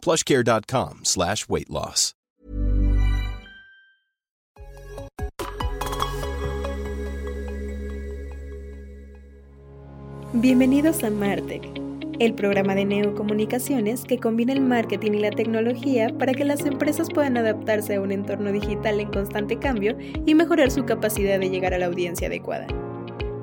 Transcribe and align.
plushcare.com 0.00 1.00
slash 1.04 1.48
weight 1.48 1.70
loss. 1.70 2.14
Bienvenidos 10.32 11.02
a 11.02 11.10
Martech, 11.10 11.60
el 12.20 12.34
programa 12.34 12.76
de 12.76 12.84
neocomunicaciones 12.84 14.04
que 14.04 14.20
combina 14.20 14.52
el 14.52 14.60
marketing 14.60 15.10
y 15.10 15.18
la 15.18 15.30
tecnología 15.30 16.16
para 16.16 16.34
que 16.34 16.44
las 16.44 16.64
empresas 16.64 17.08
puedan 17.12 17.36
adaptarse 17.36 17.96
a 17.96 18.00
un 18.00 18.12
entorno 18.12 18.52
digital 18.52 19.00
en 19.00 19.10
constante 19.10 19.58
cambio 19.58 19.98
y 20.24 20.36
mejorar 20.36 20.70
su 20.70 20.84
capacidad 20.84 21.40
de 21.40 21.50
llegar 21.50 21.74
a 21.74 21.78
la 21.78 21.86
audiencia 21.86 22.28
adecuada. 22.28 22.68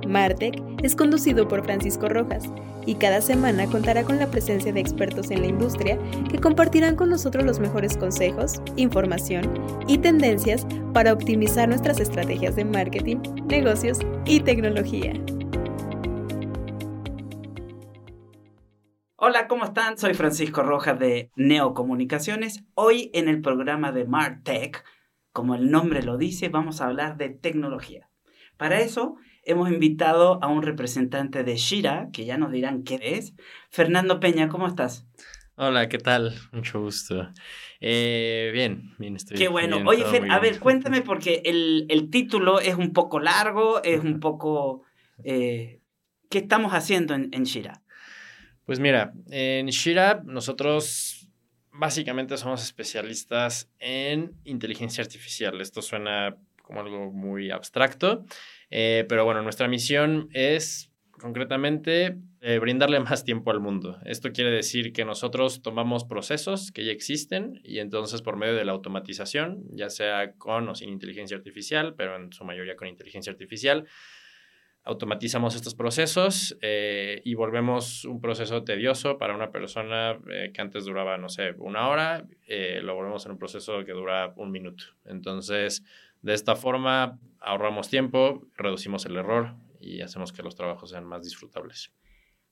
Martech 0.08 0.62
es 0.84 0.96
conducido 0.96 1.48
por 1.48 1.64
Francisco 1.64 2.10
Rojas 2.10 2.46
y 2.86 2.96
cada 2.96 3.22
semana 3.22 3.68
contará 3.68 4.04
con 4.04 4.18
la 4.18 4.32
presencia 4.32 4.72
de 4.72 4.80
expertos 4.80 5.30
en 5.30 5.42
la 5.42 5.48
industria 5.48 6.00
que 6.32 6.40
compartirán 6.40 6.96
con 6.96 7.10
nosotros 7.10 7.44
los 7.46 7.60
mejores 7.60 7.98
consejos, 7.98 8.62
información 8.78 9.54
y 9.88 9.98
tendencias 9.98 10.66
para 10.94 11.14
optimizar 11.14 11.68
nuestras 11.68 12.00
estrategias 12.00 12.56
de 12.56 12.66
marketing, 12.66 13.18
negocios 13.48 14.00
y 14.26 14.40
tecnología. 14.40 15.14
Hola, 19.18 19.48
¿cómo 19.48 19.66
están? 19.66 19.98
Soy 19.98 20.14
Francisco 20.14 20.64
Rojas 20.64 20.98
de 20.98 21.32
Neocomunicaciones. 21.36 22.64
Hoy 22.76 23.12
en 23.14 23.28
el 23.28 23.42
programa 23.42 23.92
de 23.92 24.06
Martech, 24.06 24.86
como 25.34 25.56
el 25.56 25.70
nombre 25.70 26.04
lo 26.04 26.18
dice, 26.18 26.48
vamos 26.48 26.80
a 26.80 26.86
hablar 26.86 27.18
de 27.18 27.30
tecnología. 27.30 28.10
Para 28.58 28.80
eso 28.80 29.18
hemos 29.48 29.72
invitado 29.72 30.40
a 30.44 30.48
un 30.48 30.62
representante 30.62 31.44
de 31.44 31.56
Shira, 31.56 32.10
que 32.12 32.26
ya 32.26 32.38
nos 32.38 32.52
dirán 32.52 32.84
qué 32.84 33.00
es. 33.02 33.34
Fernando 33.70 34.20
Peña, 34.20 34.50
¿cómo 34.50 34.68
estás? 34.68 35.08
Hola, 35.56 35.88
¿qué 35.90 35.98
tal? 35.98 36.36
Mucho 36.52 36.82
gusto. 36.82 37.32
Eh, 37.80 38.52
bien, 38.54 38.94
bien 39.00 39.16
estoy. 39.16 39.38
Qué 39.38 39.48
bueno. 39.48 39.82
Oye, 39.88 40.04
Fer, 40.04 40.30
a 40.30 40.40
ver, 40.40 40.60
cuéntame 40.60 41.02
porque 41.02 41.42
el, 41.46 42.10
título 42.12 42.60
es 42.60 42.76
un 42.76 42.92
poco 42.94 43.20
largo, 43.20 43.82
es 43.84 44.02
un 44.02 44.20
poco... 44.20 44.84
Eh, 45.24 45.80
¿Qué 46.30 46.40
estamos 46.40 46.74
haciendo 46.74 47.16
en, 47.16 47.30
en 47.32 47.46
Shira? 47.46 47.82
Pues 48.66 48.82
mira, 48.82 49.14
en 49.32 49.68
Shira 49.68 50.22
nosotros 50.26 51.30
básicamente 51.72 52.36
somos 52.36 52.62
especialistas 52.62 53.72
en 53.80 54.34
inteligencia 54.44 55.02
artificial. 55.02 55.62
Esto 55.62 55.82
suena 55.82 56.36
como 56.68 56.82
algo 56.82 57.12
muy 57.12 57.50
abstracto, 57.50 58.26
eh, 58.70 59.06
pero 59.08 59.26
bueno, 59.26 59.42
nuestra 59.42 59.68
misión 59.68 60.30
es 60.34 60.92
concretamente 61.12 62.18
eh, 62.42 62.60
brindarle 62.60 63.00
más 63.00 63.24
tiempo 63.24 63.52
al 63.52 63.60
mundo. 63.60 63.98
Esto 64.06 64.32
quiere 64.32 64.52
decir 64.52 64.94
que 64.94 65.06
nosotros 65.06 65.62
tomamos 65.62 66.06
procesos 66.06 66.72
que 66.72 66.86
ya 66.86 66.92
existen 66.92 67.60
y 67.64 67.80
entonces 67.80 68.22
por 68.22 68.38
medio 68.38 68.56
de 68.56 68.66
la 68.66 68.74
automatización, 68.74 69.64
ya 69.72 69.90
sea 69.90 70.34
con 70.34 70.70
o 70.70 70.76
sin 70.76 70.90
inteligencia 70.90 71.38
artificial, 71.38 71.96
pero 71.96 72.16
en 72.16 72.32
su 72.34 72.44
mayoría 72.44 72.76
con 72.76 72.88
inteligencia 72.88 73.32
artificial, 73.32 73.86
automatizamos 74.84 75.54
estos 75.56 75.76
procesos 75.76 76.58
eh, 76.62 77.22
y 77.26 77.34
volvemos 77.34 78.06
un 78.06 78.22
proceso 78.22 78.64
tedioso 78.64 79.18
para 79.18 79.36
una 79.36 79.52
persona 79.52 80.18
que 80.54 80.62
antes 80.62 80.86
duraba, 80.86 81.18
no 81.18 81.28
sé, 81.28 81.52
una 81.58 81.90
hora, 81.90 82.26
lo 82.82 82.96
volvemos 82.96 83.26
en 83.26 83.34
un 83.34 83.38
proceso 83.38 83.84
que 83.84 83.92
dura 83.92 84.32
un 84.38 84.50
minuto. 84.50 84.86
Entonces, 85.04 85.84
de 86.22 86.34
esta 86.34 86.56
forma 86.56 87.20
ahorramos 87.40 87.90
tiempo, 87.90 88.48
reducimos 88.56 89.06
el 89.06 89.16
error 89.16 89.56
y 89.80 90.02
hacemos 90.02 90.34
que 90.34 90.44
los 90.44 90.56
trabajos 90.56 90.90
sean 90.90 91.06
más 91.06 91.24
disfrutables. 91.24 91.94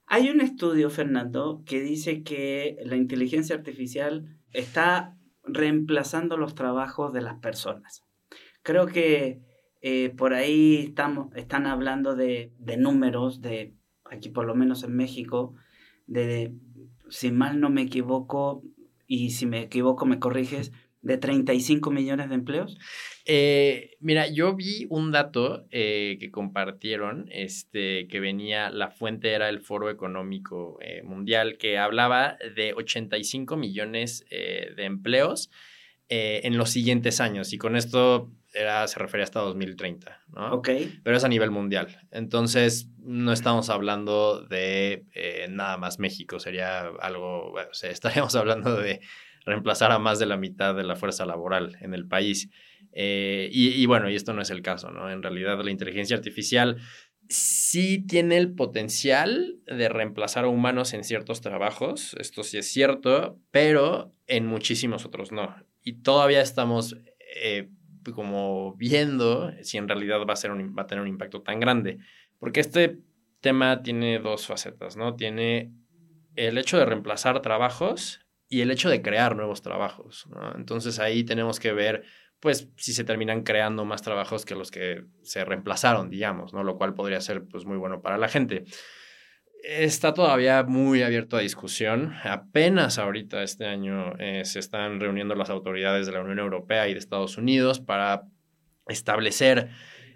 Hay 0.08 0.30
un 0.30 0.42
estudio, 0.42 0.90
Fernando, 0.90 1.64
que 1.66 1.82
dice 1.82 2.24
que 2.24 2.78
la 2.86 2.96
inteligencia 2.96 3.56
artificial 3.56 4.40
está 4.52 5.18
reemplazando 5.44 6.38
los 6.38 6.54
trabajos 6.54 7.12
de 7.12 7.22
las 7.22 7.40
personas. 7.40 8.04
Creo 8.62 8.86
que 8.86 9.42
eh, 9.82 10.10
por 10.16 10.34
ahí 10.34 10.78
estamos, 10.78 11.36
están 11.36 11.66
hablando 11.66 12.16
de, 12.16 12.54
de, 12.60 12.78
números, 12.78 13.42
de 13.42 13.76
aquí 14.06 14.30
por 14.30 14.46
lo 14.46 14.56
menos 14.56 14.84
en 14.84 14.96
México, 14.96 15.56
de, 16.06 16.54
si 17.10 17.32
mal 17.32 17.60
no 17.60 17.70
me 17.70 17.82
equivoco, 17.82 18.64
y 19.08 19.32
si 19.32 19.46
me 19.46 19.62
equivoco 19.62 20.06
me 20.06 20.20
corriges, 20.20 20.72
de 21.06 21.18
35 21.18 21.92
millones 21.92 22.30
de 22.30 22.36
empleos? 22.36 22.78
Eh, 23.26 23.92
mira, 24.00 24.28
yo 24.28 24.56
vi 24.56 24.88
un 24.90 25.12
dato 25.12 25.68
eh, 25.70 26.18
que 26.20 26.32
compartieron, 26.32 27.30
este, 27.32 28.08
que 28.08 28.20
venía, 28.20 28.72
la 28.72 28.90
fuente 28.90 29.32
era 29.32 29.50
el 29.50 29.62
Foro 29.62 29.90
Económico 29.90 30.80
eh, 30.82 31.04
Mundial, 31.04 31.58
que 31.58 31.78
hablaba 31.78 32.38
de 32.56 32.74
85 32.74 33.56
millones 33.56 34.26
de 34.30 34.84
empleos 34.84 35.52
en 36.08 36.58
los 36.58 36.70
siguientes 36.70 37.20
años, 37.20 37.52
y 37.54 37.58
con 37.58 37.76
esto 37.76 38.32
era, 38.54 38.88
se 38.88 39.00
refería 39.00 39.24
hasta 39.24 39.40
2030, 39.40 40.22
¿no? 40.34 40.54
Ok. 40.54 40.70
Pero 41.04 41.18
es 41.18 41.24
a 41.24 41.28
nivel 41.28 41.52
mundial. 41.52 42.00
Entonces, 42.12 42.90
no 43.00 43.32
estamos 43.32 43.70
hablando 43.70 44.42
de 44.42 45.06
nada 45.50 45.78
más 45.78 46.00
México, 46.00 46.40
sería 46.40 46.88
algo, 47.00 47.52
bueno, 47.52 47.70
o 47.72 47.74
sea, 47.74 47.90
estaríamos 47.92 48.36
hablando 48.36 48.76
de 48.78 49.02
reemplazar 49.46 49.92
a 49.92 50.00
más 50.00 50.20
de 50.20 50.26
la 50.26 50.38
mitad 50.38 50.76
de 50.76 50.84
la 50.84 50.96
fuerza 50.96 51.26
laboral 51.26 51.78
en 51.82 51.94
el 51.94 52.08
país. 52.08 52.50
Eh, 52.92 53.50
y, 53.52 53.86
bueno, 53.86 54.10
y 54.10 54.16
esto 54.16 54.34
no 54.34 54.42
es 54.42 54.50
el 54.50 54.62
caso, 54.62 54.90
¿no? 54.90 55.12
En 55.12 55.22
realidad 55.22 55.62
la 55.64 55.72
inteligencia 55.72 56.16
artificial 56.16 56.78
sí 57.28 58.06
tiene 58.08 58.38
el 58.38 58.54
potencial 58.54 59.60
de 59.66 59.90
reemplazar 59.90 60.46
a 60.46 60.48
humanos 60.48 60.94
en 60.94 61.04
ciertos 61.04 61.42
trabajos, 61.42 62.16
esto 62.20 62.44
sí 62.44 62.58
es 62.58 62.72
cierto, 62.72 63.40
pero 63.52 64.14
en 64.28 64.46
muchísimos 64.46 65.06
otros 65.06 65.32
no. 65.32 65.56
Y 65.84 66.02
todavía 66.04 66.42
estamos 66.42 66.98
eh, 67.36 67.70
como 68.14 68.76
viendo 68.76 69.52
si 69.62 69.78
en 69.78 69.88
realidad 69.88 70.20
va 70.28 70.34
a, 70.34 70.38
ser 70.38 70.52
va 70.52 70.84
a 70.84 70.88
tener 70.88 71.02
un 71.02 71.10
impacto 71.10 71.42
tan 71.42 71.60
grande, 71.60 71.98
porque 72.40 72.60
este 72.60 73.00
tema 73.42 73.82
tiene 73.84 74.20
dos 74.20 74.48
facetas, 74.48 74.96
¿no? 74.96 75.16
Tiene 75.16 75.72
el 76.36 76.58
hecho 76.58 76.78
de 76.78 76.86
reemplazar 76.86 77.42
trabajos 77.42 78.25
y 78.48 78.62
el 78.62 78.72
hecho 78.72 78.90
de 78.90 79.02
crear 79.02 79.36
nuevos 79.36 79.62
trabajos. 79.62 80.28
Entonces 80.56 81.00
ahí 81.00 81.24
tenemos 81.24 81.60
que 81.60 81.74
ver, 81.74 82.04
pues, 82.40 82.70
si 82.78 82.94
se 82.94 83.04
terminan 83.04 83.44
creando 83.44 83.86
más 83.86 84.02
trabajos 84.02 84.46
que 84.46 84.56
los 84.56 84.72
que 84.72 85.06
se 85.24 85.44
reemplazaron, 85.46 86.10
digamos, 86.10 86.54
¿no? 86.54 86.64
Lo 86.64 86.78
cual 86.78 86.94
podría 86.94 87.22
ser, 87.22 87.46
pues, 87.46 87.66
muy 87.66 87.78
bueno 87.78 88.02
para 88.02 88.18
la 88.18 88.28
gente. 88.28 88.66
Está 89.64 90.14
todavía 90.14 90.64
muy 90.64 91.02
abierto 91.02 91.38
a 91.38 91.40
discusión. 91.40 92.14
Apenas 92.24 93.00
ahorita 93.00 93.42
este 93.42 93.66
año 93.66 94.14
eh, 94.20 94.46
se 94.46 94.60
están 94.60 95.00
reuniendo 95.00 95.34
las 95.34 95.50
autoridades 95.50 96.06
de 96.06 96.12
la 96.12 96.22
Unión 96.22 96.38
Europea 96.38 96.88
y 96.88 96.94
de 96.94 97.00
Estados 97.00 97.38
Unidos 97.38 97.80
para 97.80 98.28
establecer 98.88 99.70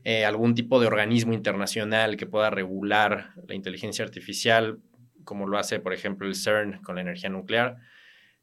eh, 0.03 0.23
algún 0.23 0.53
tipo 0.53 0.79
de 0.79 0.85
organismo 0.85 1.33
internacional 1.33 2.15
que 2.15 2.27
pueda 2.27 2.51
regular 2.51 3.31
la 3.47 3.55
inteligencia 3.55 4.05
artificial, 4.05 4.79
como 5.23 5.47
lo 5.47 5.57
hace, 5.57 5.79
por 5.79 5.93
ejemplo, 5.93 6.27
el 6.27 6.35
CERN 6.35 6.81
con 6.83 6.95
la 6.95 7.01
energía 7.01 7.29
nuclear. 7.29 7.77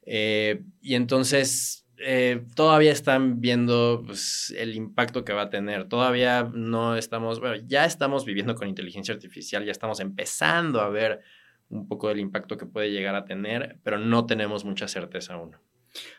Eh, 0.06 0.62
y 0.80 0.94
entonces 0.94 1.86
eh, 1.98 2.44
todavía 2.54 2.92
están 2.92 3.40
viendo 3.40 4.02
pues, 4.06 4.54
el 4.56 4.74
impacto 4.74 5.24
que 5.24 5.32
va 5.32 5.42
a 5.42 5.50
tener. 5.50 5.88
Todavía 5.88 6.50
no 6.54 6.96
estamos, 6.96 7.40
bueno, 7.40 7.62
ya 7.66 7.84
estamos 7.84 8.24
viviendo 8.24 8.54
con 8.54 8.68
inteligencia 8.68 9.12
artificial, 9.14 9.64
ya 9.64 9.72
estamos 9.72 10.00
empezando 10.00 10.80
a 10.80 10.88
ver 10.88 11.20
un 11.68 11.88
poco 11.88 12.08
del 12.08 12.20
impacto 12.20 12.56
que 12.56 12.66
puede 12.66 12.92
llegar 12.92 13.16
a 13.16 13.24
tener, 13.24 13.80
pero 13.82 13.98
no 13.98 14.24
tenemos 14.26 14.64
mucha 14.64 14.86
certeza 14.86 15.34
aún. 15.34 15.56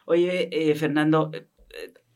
Oye, 0.06 0.50
eh, 0.52 0.76
Fernando, 0.76 1.32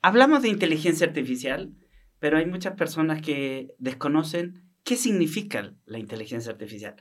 hablamos 0.01 0.41
de 0.41 0.50
inteligencia 0.50 1.07
artificial, 1.07 1.71
pero 2.19 2.38
hay 2.38 2.45
muchas 2.45 2.73
personas 2.73 3.21
que 3.21 3.73
desconocen 3.77 4.69
qué 4.83 4.97
significa 4.97 5.73
la 5.85 6.00
inteligencia 6.00 6.51
artificial. 6.51 6.95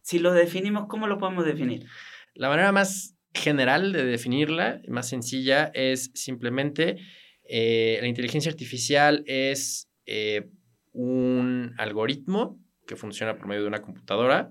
Si 0.00 0.18
lo 0.18 0.32
definimos, 0.32 0.86
¿cómo 0.88 1.06
lo 1.06 1.18
podemos 1.18 1.44
definir? 1.44 1.86
La 2.34 2.48
manera 2.48 2.72
más 2.72 3.13
general 3.34 3.92
de 3.92 4.04
definirla, 4.04 4.80
más 4.88 5.08
sencilla, 5.08 5.70
es 5.74 6.10
simplemente 6.14 6.98
eh, 7.46 7.98
la 8.00 8.08
inteligencia 8.08 8.50
artificial 8.50 9.22
es 9.26 9.90
eh, 10.06 10.48
un 10.92 11.74
algoritmo 11.78 12.58
que 12.86 12.96
funciona 12.96 13.36
por 13.36 13.48
medio 13.48 13.62
de 13.62 13.68
una 13.68 13.82
computadora 13.82 14.50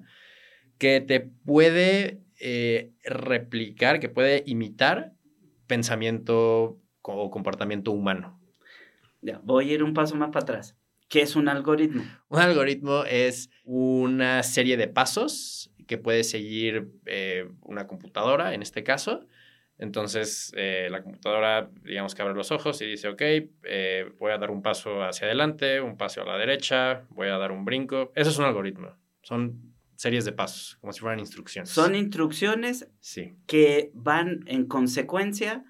que 0.78 1.02
te 1.02 1.22
puede 1.22 2.22
eh, 2.40 2.92
replicar, 3.04 4.00
que 4.00 4.10
puede 4.10 4.44
imitar 4.46 5.14
pensamiento 5.68 6.80
o 7.02 7.32
comportamiento 7.32 7.92
humano. 7.92 8.40
Ya, 9.22 9.40
voy 9.44 9.70
a 9.70 9.74
ir 9.74 9.84
un 9.84 9.94
paso 9.94 10.16
más 10.16 10.30
para 10.30 10.44
atrás. 10.44 10.78
¿Qué 11.08 11.22
es 11.22 11.36
un 11.36 11.48
algoritmo? 11.48 12.04
Un 12.28 12.40
algoritmo 12.40 13.04
es 13.06 13.50
una 13.64 14.44
serie 14.44 14.78
de 14.78 14.88
pasos 14.88 15.72
que 15.88 15.98
puede 15.98 16.24
seguir 16.24 16.92
eh, 17.06 17.50
una 17.62 17.88
computadora, 17.88 18.54
en 18.54 18.62
este 18.62 18.84
caso. 18.84 19.28
Entonces, 19.78 20.54
eh, 20.56 20.88
la 20.92 21.04
computadora, 21.04 21.70
digamos 21.84 22.14
que 22.16 22.22
abre 22.22 22.36
los 22.36 22.52
ojos 22.52 22.82
y 22.82 22.86
dice, 22.86 23.08
ok, 23.10 23.22
eh, 23.64 24.12
voy 24.20 24.32
a 24.32 24.38
dar 24.38 24.52
un 24.52 24.62
paso 24.62 25.04
hacia 25.04 25.26
adelante, 25.26 25.82
un 25.82 25.98
paso 25.98 26.22
a 26.22 26.26
la 26.26 26.38
derecha, 26.38 27.06
voy 27.10 27.28
a 27.28 27.38
dar 27.38 27.52
un 27.52 27.66
brinco. 27.66 28.12
Eso 28.16 28.30
es 28.30 28.38
un 28.38 28.46
algoritmo. 28.46 28.96
Son 29.22 29.74
series 29.96 30.26
de 30.26 30.32
pasos, 30.32 30.78
como 30.80 30.94
si 30.94 31.00
fueran 31.00 31.20
instrucciones. 31.20 31.70
Son 31.70 31.96
instrucciones 31.96 32.90
sí. 33.00 33.36
que 33.48 33.92
van 33.94 34.42
en 34.48 34.68
consecuencia 34.68 35.66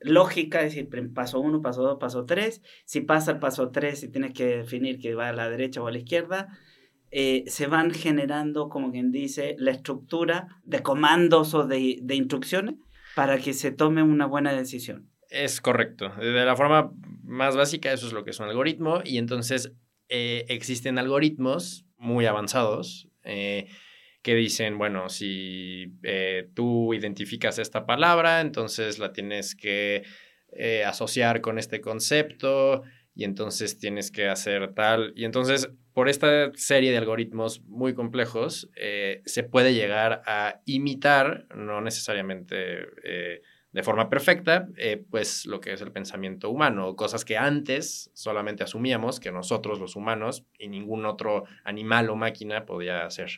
lógica, 0.00 0.62
es 0.62 0.74
decir, 0.74 0.88
paso 1.14 1.40
uno, 1.40 1.62
paso 1.62 1.82
dos, 1.82 1.98
paso 1.98 2.26
tres. 2.26 2.62
Si 2.84 3.00
pasa 3.00 3.32
el 3.32 3.38
paso 3.38 3.70
tres 3.70 4.02
y 4.02 4.08
tienes 4.08 4.32
que 4.32 4.58
definir 4.58 4.98
que 4.98 5.14
va 5.14 5.28
a 5.28 5.32
la 5.32 5.48
derecha 5.48 5.82
o 5.82 5.86
a 5.86 5.90
la 5.90 5.98
izquierda, 5.98 6.48
eh, 7.18 7.44
se 7.46 7.66
van 7.66 7.92
generando, 7.92 8.68
como 8.68 8.92
quien 8.92 9.10
dice, 9.10 9.56
la 9.58 9.70
estructura 9.70 10.48
de 10.64 10.82
comandos 10.82 11.54
o 11.54 11.66
de, 11.66 11.98
instrucciones 12.10 12.74
para 13.14 13.38
que 13.38 13.54
se 13.54 13.72
tome 13.72 14.02
una 14.02 14.26
buena 14.26 14.52
decisión. 14.52 15.10
Es 15.30 15.62
correcto. 15.62 16.10
De 16.16 16.44
la 16.44 16.54
forma 16.56 16.92
más 17.22 17.56
básica, 17.56 17.90
eso 17.90 18.06
es 18.06 18.12
lo 18.12 18.22
que 18.22 18.32
es 18.32 18.38
un 18.38 18.48
algoritmo. 18.50 19.00
Y 19.02 19.16
entonces 19.16 19.72
eh, 20.10 20.44
existen 20.50 20.98
algoritmos 20.98 21.86
muy 21.96 22.26
avanzados 22.26 23.08
eh, 23.24 23.66
que 24.20 24.34
dicen, 24.34 24.76
bueno, 24.76 25.08
si 25.08 25.94
tú 26.52 26.92
identificas 26.92 27.58
esta 27.58 27.86
palabra, 27.86 28.42
entonces 28.42 28.98
la 28.98 29.14
tienes 29.14 29.54
que 29.54 30.02
asociar 30.84 31.40
con 31.40 31.58
este 31.58 31.80
concepto 31.80 32.82
y 33.16 33.24
entonces 33.24 33.78
tienes 33.78 34.10
que 34.10 34.28
hacer 34.28 34.74
tal. 34.74 35.14
Y 35.16 35.24
entonces, 35.24 35.70
por 35.94 36.10
esta 36.10 36.52
serie 36.54 36.90
de 36.90 36.98
algoritmos 36.98 37.62
muy 37.64 37.94
complejos, 37.94 38.70
eh, 38.76 39.22
se 39.24 39.42
puede 39.42 39.72
llegar 39.72 40.22
a 40.26 40.60
imitar, 40.66 41.46
no 41.56 41.80
necesariamente 41.80 42.86
eh, 43.02 43.40
de 43.72 43.82
forma 43.82 44.10
perfecta, 44.10 44.68
eh, 44.76 45.02
pues 45.10 45.46
lo 45.46 45.60
que 45.60 45.72
es 45.72 45.80
el 45.80 45.92
pensamiento 45.92 46.50
humano, 46.50 46.94
cosas 46.94 47.24
que 47.24 47.38
antes 47.38 48.10
solamente 48.12 48.64
asumíamos 48.64 49.18
que 49.18 49.32
nosotros 49.32 49.80
los 49.80 49.96
humanos 49.96 50.44
y 50.58 50.68
ningún 50.68 51.06
otro 51.06 51.44
animal 51.64 52.10
o 52.10 52.16
máquina 52.16 52.66
podía 52.66 53.06
hacer. 53.06 53.30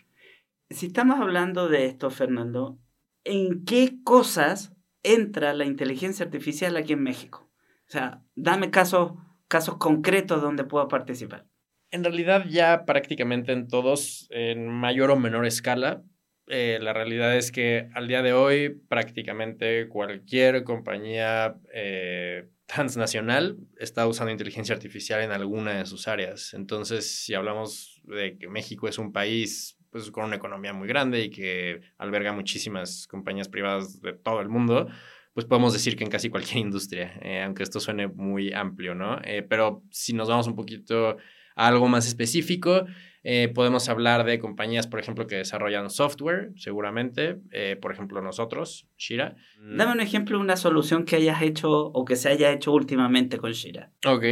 Si 0.71 0.87
estamos 0.87 1.21
hablando 1.21 1.69
de 1.69 1.87
esto, 1.87 2.11
Fernando, 2.11 2.79
¿en 3.23 3.65
qué 3.65 4.01
cosas 4.03 4.73
entra 5.05 5.55
la 5.55 5.67
inteligencia 5.67 6.25
artificial 6.27 6.77
aquí 6.77 6.95
en 6.95 7.05
México? 7.05 7.49
O 7.87 7.91
sea, 7.91 8.23
dame 8.35 8.71
casos 8.71 9.13
casos 9.49 9.79
concretos 9.79 10.43
donde 10.43 10.65
pueda 10.65 10.89
participar? 10.89 11.47
En 11.91 12.05
realidad 12.05 12.45
ya 12.49 12.85
prácticamente 12.85 13.53
en 13.53 13.67
todos, 13.67 14.29
en 14.31 14.69
mayor 14.69 15.11
o 15.11 15.17
menor 15.17 15.47
escala. 15.47 16.03
Eh, 16.47 16.79
la 16.81 16.93
realidad 16.93 17.37
es 17.37 17.51
que 17.53 17.89
al 17.95 18.09
día 18.09 18.23
de 18.23 18.33
hoy 18.33 18.71
prácticamente 18.89 19.89
cualquier 19.89 20.65
compañía 20.65 21.57
eh, 21.73 22.49
transnacional 22.67 23.59
está 23.79 24.07
usando 24.07 24.31
inteligencia 24.31 24.75
artificial 24.75 25.23
en 25.23 25.33
alguna 25.33 25.79
de 25.79 25.87
sus 25.87 26.09
áreas. 26.09 26.53
Entonces, 26.55 27.11
si 27.25 27.35
hablamos 27.35 28.01
de 28.05 28.37
que 28.39 28.49
México 28.49 28.89
es 28.89 28.99
un 28.99 29.13
país 29.13 29.79
pues, 29.91 30.11
con 30.11 30.25
una 30.25 30.37
economía 30.37 30.73
muy 30.75 30.87
grande 30.87 31.23
y 31.23 31.31
que 31.31 31.81
alberga 31.97 32.33
muchísimas 32.33 33.07
compañías 33.07 33.49
privadas 33.49 34.01
de 34.03 34.13
todo 34.13 34.41
el 34.41 34.49
mundo, 34.49 34.89
pues 35.39 35.47
podemos 35.47 35.73
decir 35.73 35.95
que 35.95 36.03
en 36.03 36.11
casi 36.11 36.31
cualquier 36.31 36.59
industria, 36.59 37.17
eh, 37.23 37.45
aunque 37.45 37.63
esto 37.63 37.79
suene 37.79 38.09
muy 38.09 38.53
amplio, 38.53 38.97
¿no? 38.97 39.21
Eh, 39.23 39.47
pero 39.49 39.85
si 39.89 40.13
nos 40.13 40.29
vamos 40.29 40.49
un 40.49 40.57
poquito 40.57 41.17
a 41.55 41.69
algo 41.69 41.87
más 41.87 42.09
específico, 42.09 42.87
eh, 43.23 43.47
podemos 43.55 43.89
hablar 43.89 44.25
de 44.25 44.41
compañías, 44.41 44.89
por 44.89 44.99
ejemplo, 44.99 45.29
que 45.29 45.37
desarrollan 45.37 45.91
software, 45.91 46.51
seguramente, 46.57 47.39
por 47.81 47.93
ejemplo, 47.93 48.21
nosotros, 48.21 48.89
Shira. 48.97 49.37
Mm. 49.61 49.77
Dame 49.77 49.93
un 49.93 50.01
ejemplo 50.01 50.39
de 50.39 50.43
una 50.43 50.57
solución 50.57 51.05
que 51.05 51.15
hayas 51.15 51.41
hecho 51.41 51.71
o 51.71 52.05
que 52.05 52.17
se 52.17 52.31
haya 52.31 52.51
hecho 52.51 52.73
últimamente 52.73 53.39
con 53.39 53.53
Shira. 53.53 53.93
Ok, 54.07 54.25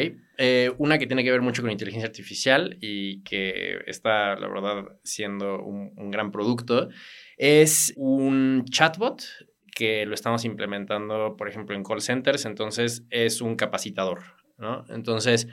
una 0.78 0.98
que 0.98 1.06
tiene 1.06 1.22
que 1.22 1.30
ver 1.30 1.40
mucho 1.40 1.62
con 1.62 1.70
inteligencia 1.70 2.08
artificial 2.08 2.78
y 2.80 3.22
que 3.22 3.78
está, 3.86 4.34
la 4.34 4.48
verdad, 4.48 4.98
siendo 5.04 5.62
un, 5.62 5.92
un 5.96 6.10
gran 6.10 6.32
producto, 6.32 6.88
es 7.36 7.94
un 7.96 8.64
chatbot 8.64 9.22
que 9.76 10.06
lo 10.06 10.14
estamos 10.14 10.46
implementando, 10.46 11.36
por 11.36 11.48
ejemplo, 11.48 11.76
en 11.76 11.84
call 11.84 12.00
centers, 12.00 12.46
entonces 12.46 13.04
es 13.10 13.42
un 13.42 13.56
capacitador, 13.56 14.22
¿no? 14.56 14.86
Entonces, 14.88 15.48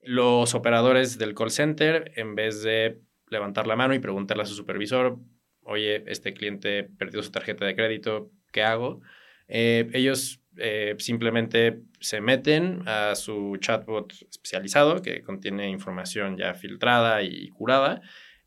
los 0.00 0.54
operadores 0.54 1.18
del 1.18 1.34
call 1.34 1.50
center, 1.50 2.12
en 2.14 2.36
vez 2.36 2.62
de 2.62 3.00
levantar 3.30 3.66
la 3.66 3.74
mano 3.74 3.92
y 3.92 3.98
preguntarle 3.98 4.44
a 4.44 4.46
su 4.46 4.54
supervisor, 4.54 5.18
oye, 5.62 6.04
este 6.06 6.34
cliente 6.34 6.84
perdió 6.84 7.20
su 7.20 7.32
tarjeta 7.32 7.64
de 7.64 7.74
crédito, 7.74 8.30
¿qué 8.52 8.62
hago? 8.62 9.00
Eh, 9.48 9.90
ellos 9.92 10.40
eh, 10.56 10.94
simplemente 10.98 11.80
se 11.98 12.20
meten 12.20 12.86
a 12.86 13.16
su 13.16 13.56
chatbot 13.58 14.12
especializado 14.30 15.02
que 15.02 15.22
contiene 15.22 15.68
información 15.68 16.36
ya 16.36 16.54
filtrada 16.54 17.22
y 17.24 17.48
curada. 17.48 18.02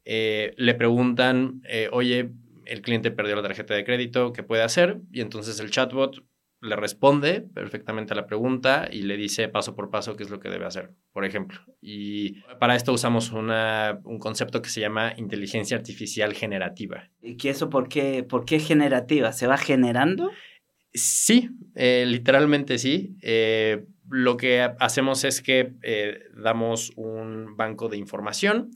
Eh, 0.05 0.53
le 0.55 0.73
preguntan, 0.73 1.61
oye, 1.91 2.31
el 2.67 2.81
cliente 2.81 3.11
perdió 3.11 3.35
la 3.35 3.41
tarjeta 3.41 3.73
de 3.73 3.83
crédito, 3.83 4.33
¿qué 4.33 4.43
puede 4.43 4.63
hacer? 4.63 4.99
Y 5.11 5.21
entonces 5.21 5.59
el 5.59 5.71
chatbot 5.71 6.23
le 6.61 6.75
responde 6.75 7.41
perfectamente 7.41 8.13
a 8.13 8.15
la 8.15 8.25
pregunta 8.25 8.87
y 8.91 9.03
le 9.03 9.15
dice 9.15 9.47
paso 9.47 9.75
por 9.75 9.91
paso 9.91 10.15
qué 10.15 10.23
es 10.23 10.29
lo 10.29 10.39
que 10.39 10.49
debe 10.49 10.65
hacer, 10.65 10.91
por 11.13 11.23
ejemplo. 11.23 11.59
Y 11.81 12.41
para 12.59 12.75
esto 12.75 12.93
usamos 12.93 13.31
una, 13.31 13.99
un 14.03 14.17
concepto 14.17 14.61
que 14.61 14.69
se 14.69 14.81
llama 14.81 15.13
inteligencia 15.17 15.77
artificial 15.77 16.33
generativa. 16.33 17.09
¿Y 17.21 17.37
qué 17.37 17.51
eso 17.51 17.69
por 17.69 17.89
qué, 17.89 18.23
por 18.23 18.45
qué 18.45 18.59
generativa? 18.59 19.31
¿Se 19.33 19.45
va 19.45 19.57
generando? 19.57 20.31
Sí, 20.93 21.49
eh, 21.75 22.05
literalmente 22.07 22.79
sí. 22.79 23.15
Eh, 23.21 23.85
lo 24.09 24.37
que 24.37 24.61
hacemos 24.79 25.23
es 25.25 25.41
que 25.41 25.73
eh, 25.83 26.21
damos 26.35 26.91
un 26.95 27.55
banco 27.55 27.87
de 27.87 27.97
información 27.97 28.71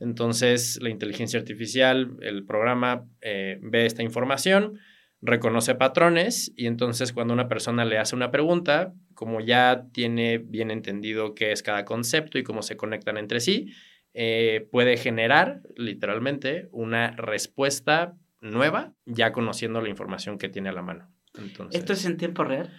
entonces, 0.00 0.78
la 0.82 0.90
inteligencia 0.90 1.38
artificial, 1.38 2.16
el 2.20 2.44
programa 2.44 3.06
eh, 3.20 3.58
ve 3.62 3.86
esta 3.86 4.02
información, 4.02 4.78
reconoce 5.20 5.74
patrones 5.74 6.52
y 6.56 6.66
entonces 6.66 7.12
cuando 7.12 7.32
una 7.32 7.48
persona 7.48 7.84
le 7.84 7.98
hace 7.98 8.14
una 8.14 8.30
pregunta, 8.30 8.92
como 9.14 9.40
ya 9.40 9.86
tiene 9.92 10.38
bien 10.38 10.70
entendido 10.70 11.34
qué 11.34 11.52
es 11.52 11.62
cada 11.62 11.84
concepto 11.84 12.38
y 12.38 12.42
cómo 12.42 12.62
se 12.62 12.76
conectan 12.76 13.16
entre 13.16 13.40
sí, 13.40 13.72
eh, 14.12 14.68
puede 14.70 14.96
generar 14.96 15.62
literalmente 15.76 16.68
una 16.72 17.12
respuesta 17.12 18.16
nueva 18.40 18.94
ya 19.06 19.32
conociendo 19.32 19.80
la 19.80 19.88
información 19.88 20.36
que 20.36 20.48
tiene 20.48 20.68
a 20.68 20.72
la 20.72 20.82
mano. 20.82 21.10
¿Esto 21.70 21.94
es 21.94 22.04
en 22.04 22.16
tiempo 22.16 22.44
real? 22.44 22.70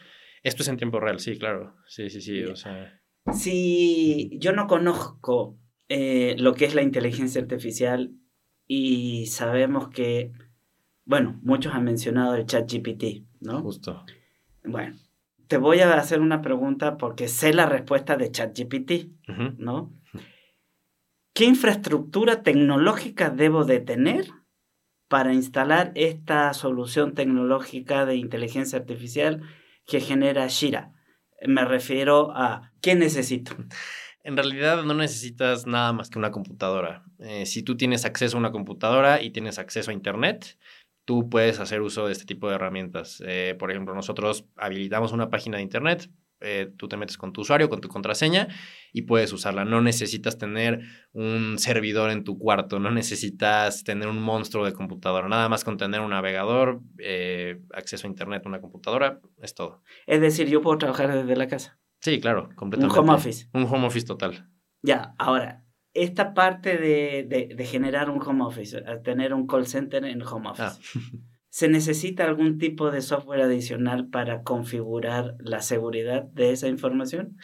Esto 0.43 0.61
es 0.61 0.69
en 0.69 0.77
tiempo 0.77 0.99
real, 0.99 1.19
sí, 1.19 1.37
claro. 1.37 1.75
Sí, 1.87 2.09
sí, 2.09 2.21
sí. 2.21 2.43
O 2.43 2.55
sea... 2.55 3.01
Si 3.33 4.37
yo 4.39 4.53
no 4.53 4.67
conozco 4.67 5.57
eh, 5.89 6.35
lo 6.37 6.53
que 6.53 6.65
es 6.65 6.75
la 6.75 6.81
inteligencia 6.81 7.41
artificial 7.41 8.11
y 8.67 9.27
sabemos 9.27 9.89
que, 9.89 10.31
bueno, 11.05 11.39
muchos 11.43 11.73
han 11.73 11.83
mencionado 11.83 12.35
el 12.35 12.45
chat 12.45 12.71
GPT, 12.71 13.25
¿no? 13.41 13.61
Justo. 13.61 14.03
Bueno, 14.63 14.95
te 15.47 15.57
voy 15.57 15.79
a 15.79 15.93
hacer 15.93 16.21
una 16.21 16.41
pregunta 16.41 16.97
porque 16.97 17.27
sé 17.27 17.53
la 17.53 17.67
respuesta 17.67 18.17
de 18.17 18.31
chat 18.31 18.57
GPT, 18.57 19.11
¿no? 19.57 19.93
¿Qué 21.33 21.45
infraestructura 21.45 22.43
tecnológica 22.43 23.29
debo 23.29 23.65
de 23.65 23.79
tener 23.79 24.25
para 25.07 25.33
instalar 25.33 25.91
esta 25.95 26.53
solución 26.53 27.13
tecnológica 27.13 28.05
de 28.05 28.15
inteligencia 28.15 28.79
artificial 28.79 29.41
que 29.85 29.99
genera 29.99 30.47
Shira? 30.47 30.93
Me 31.45 31.65
refiero 31.65 32.31
a 32.31 32.71
¿qué 32.81 32.95
necesito? 32.95 33.55
En 34.25 34.35
realidad 34.35 34.83
no 34.83 34.95
necesitas 34.95 35.67
nada 35.67 35.93
más 35.93 36.09
que 36.09 36.17
una 36.17 36.31
computadora. 36.31 37.03
Eh, 37.19 37.45
si 37.45 37.61
tú 37.61 37.77
tienes 37.77 38.05
acceso 38.05 38.35
a 38.35 38.39
una 38.39 38.51
computadora 38.51 39.21
y 39.21 39.29
tienes 39.29 39.59
acceso 39.59 39.91
a 39.91 39.93
Internet, 39.93 40.57
tú 41.05 41.29
puedes 41.29 41.59
hacer 41.59 41.83
uso 41.83 42.07
de 42.07 42.13
este 42.13 42.25
tipo 42.25 42.49
de 42.49 42.55
herramientas. 42.55 43.21
Eh, 43.27 43.55
por 43.59 43.69
ejemplo, 43.69 43.93
nosotros 43.93 44.47
habilitamos 44.55 45.11
una 45.11 45.29
página 45.29 45.57
de 45.57 45.63
Internet, 45.63 46.09
eh, 46.41 46.71
tú 46.75 46.87
te 46.87 46.97
metes 46.97 47.19
con 47.19 47.33
tu 47.33 47.41
usuario, 47.41 47.69
con 47.69 47.81
tu 47.81 47.87
contraseña 47.87 48.47
y 48.91 49.03
puedes 49.03 49.31
usarla. 49.31 49.63
No 49.63 49.79
necesitas 49.81 50.39
tener 50.39 50.79
un 51.13 51.59
servidor 51.59 52.09
en 52.09 52.23
tu 52.23 52.39
cuarto, 52.39 52.79
no 52.79 52.89
necesitas 52.89 53.83
tener 53.83 54.07
un 54.07 54.19
monstruo 54.19 54.65
de 54.65 54.73
computadora. 54.73 55.27
Nada 55.27 55.49
más 55.49 55.63
con 55.63 55.77
tener 55.77 56.01
un 56.01 56.09
navegador, 56.09 56.81
acceso 57.75 58.07
a 58.07 58.09
Internet, 58.09 58.41
una 58.47 58.59
computadora, 58.59 59.21
es 59.39 59.53
todo. 59.53 59.83
Es 60.07 60.19
decir, 60.19 60.47
yo 60.47 60.63
puedo 60.63 60.79
trabajar 60.79 61.13
desde 61.13 61.35
la 61.35 61.47
casa. 61.47 61.77
Sí, 62.05 62.19
claro, 62.19 62.49
completamente. 62.55 62.99
Un 62.99 63.09
home 63.09 63.17
office. 63.17 63.49
Un 63.51 63.63
home 63.63 63.87
office 63.87 64.05
total. 64.05 64.47
Ya, 64.83 65.15
ahora, 65.17 65.65
esta 65.91 66.35
parte 66.35 66.77
de, 66.77 67.23
de, 67.57 67.65
generar 67.65 68.11
un 68.11 68.21
home 68.21 68.43
office, 68.43 68.79
tener 69.03 69.33
un 69.33 69.47
call 69.47 69.65
center 69.65 70.05
en 70.05 70.21
home 70.21 70.49
office, 70.49 70.63
ah. 70.63 70.77
¿Se 71.49 71.67
necesita 71.67 72.25
algún 72.25 72.59
tipo 72.59 72.91
de 72.91 73.01
software 73.01 73.41
adicional 73.41 74.07
para 74.09 74.43
configurar 74.43 75.35
la 75.39 75.61
seguridad 75.61 76.25
de 76.25 76.51
esa 76.51 76.67
información? 76.67 77.37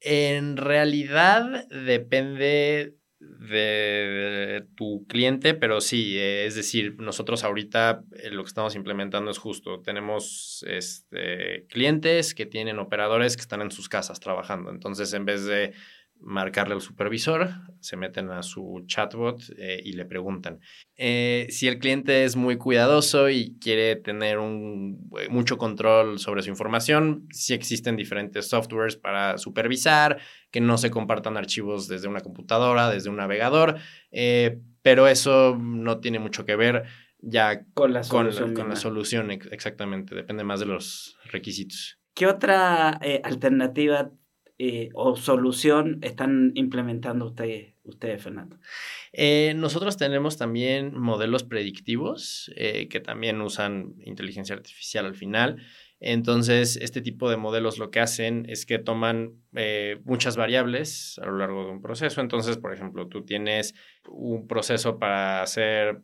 En 0.00 0.58
realidad 0.58 1.66
depende 1.70 2.97
de 3.20 4.64
tu 4.76 5.04
cliente, 5.08 5.54
pero 5.54 5.80
sí, 5.80 6.16
es 6.18 6.54
decir, 6.54 6.96
nosotros 7.00 7.42
ahorita 7.42 8.04
eh, 8.12 8.30
lo 8.30 8.44
que 8.44 8.48
estamos 8.48 8.76
implementando 8.76 9.30
es 9.30 9.38
justo, 9.38 9.80
tenemos 9.80 10.64
este, 10.68 11.66
clientes 11.68 12.34
que 12.34 12.46
tienen 12.46 12.78
operadores 12.78 13.36
que 13.36 13.42
están 13.42 13.60
en 13.60 13.72
sus 13.72 13.88
casas 13.88 14.20
trabajando, 14.20 14.70
entonces 14.70 15.12
en 15.14 15.24
vez 15.24 15.44
de 15.44 15.72
marcarle 16.20 16.74
al 16.74 16.80
supervisor, 16.80 17.50
se 17.80 17.96
meten 17.96 18.30
a 18.30 18.42
su 18.42 18.82
chatbot 18.86 19.42
eh, 19.56 19.80
y 19.84 19.92
le 19.92 20.04
preguntan. 20.04 20.60
Eh, 20.96 21.46
si 21.50 21.68
el 21.68 21.78
cliente 21.78 22.24
es 22.24 22.36
muy 22.36 22.56
cuidadoso 22.56 23.28
y 23.28 23.56
quiere 23.60 23.96
tener 23.96 24.38
un, 24.38 25.08
eh, 25.18 25.28
mucho 25.28 25.58
control 25.58 26.18
sobre 26.18 26.42
su 26.42 26.50
información, 26.50 27.26
sí 27.30 27.54
existen 27.54 27.96
diferentes 27.96 28.48
softwares 28.48 28.96
para 28.96 29.38
supervisar, 29.38 30.18
que 30.50 30.60
no 30.60 30.76
se 30.78 30.90
compartan 30.90 31.36
archivos 31.36 31.88
desde 31.88 32.08
una 32.08 32.20
computadora, 32.20 32.90
desde 32.90 33.10
un 33.10 33.16
navegador, 33.16 33.76
pero 34.82 35.08
eso 35.08 35.56
no 35.60 36.00
tiene 36.00 36.18
mucho 36.18 36.44
que 36.44 36.56
ver 36.56 36.84
ya 37.20 37.64
con 37.74 37.92
la 37.92 38.02
solución. 38.02 38.54
Con 38.54 38.68
la, 38.70 38.76
solución, 38.76 39.30
exactamente, 39.30 40.14
depende 40.14 40.44
más 40.44 40.60
de 40.60 40.66
los 40.66 41.18
requisitos. 41.24 41.98
¿Qué 42.14 42.26
otra 42.26 42.98
alternativa 43.22 44.10
eh, 44.60 44.90
o 44.94 45.14
solución 45.14 46.00
están 46.02 46.50
implementando 46.56 47.26
ustedes, 47.26 47.74
ustedes 47.84 48.20
Fernando? 48.20 48.58
Eh, 49.12 49.54
nosotros 49.54 49.96
tenemos 49.96 50.36
también 50.36 50.98
modelos 50.98 51.44
predictivos 51.44 52.50
eh, 52.56 52.88
que 52.88 52.98
también 52.98 53.40
usan 53.40 53.94
inteligencia 54.04 54.56
artificial 54.56 55.06
al 55.06 55.14
final. 55.14 55.62
Entonces, 56.00 56.76
este 56.76 57.00
tipo 57.02 57.30
de 57.30 57.36
modelos 57.36 57.78
lo 57.78 57.92
que 57.92 58.00
hacen 58.00 58.46
es 58.48 58.66
que 58.66 58.80
toman 58.80 59.34
muchas 60.04 60.36
variables 60.36 61.20
a 61.20 61.26
lo 61.26 61.38
largo 61.38 61.64
de 61.64 61.70
un 61.72 61.82
proceso. 61.82 62.20
Entonces, 62.20 62.56
por 62.56 62.72
ejemplo, 62.72 63.08
tú 63.08 63.24
tienes 63.24 63.74
un 64.08 64.46
proceso 64.46 65.00
para 65.00 65.42
hacer 65.42 66.00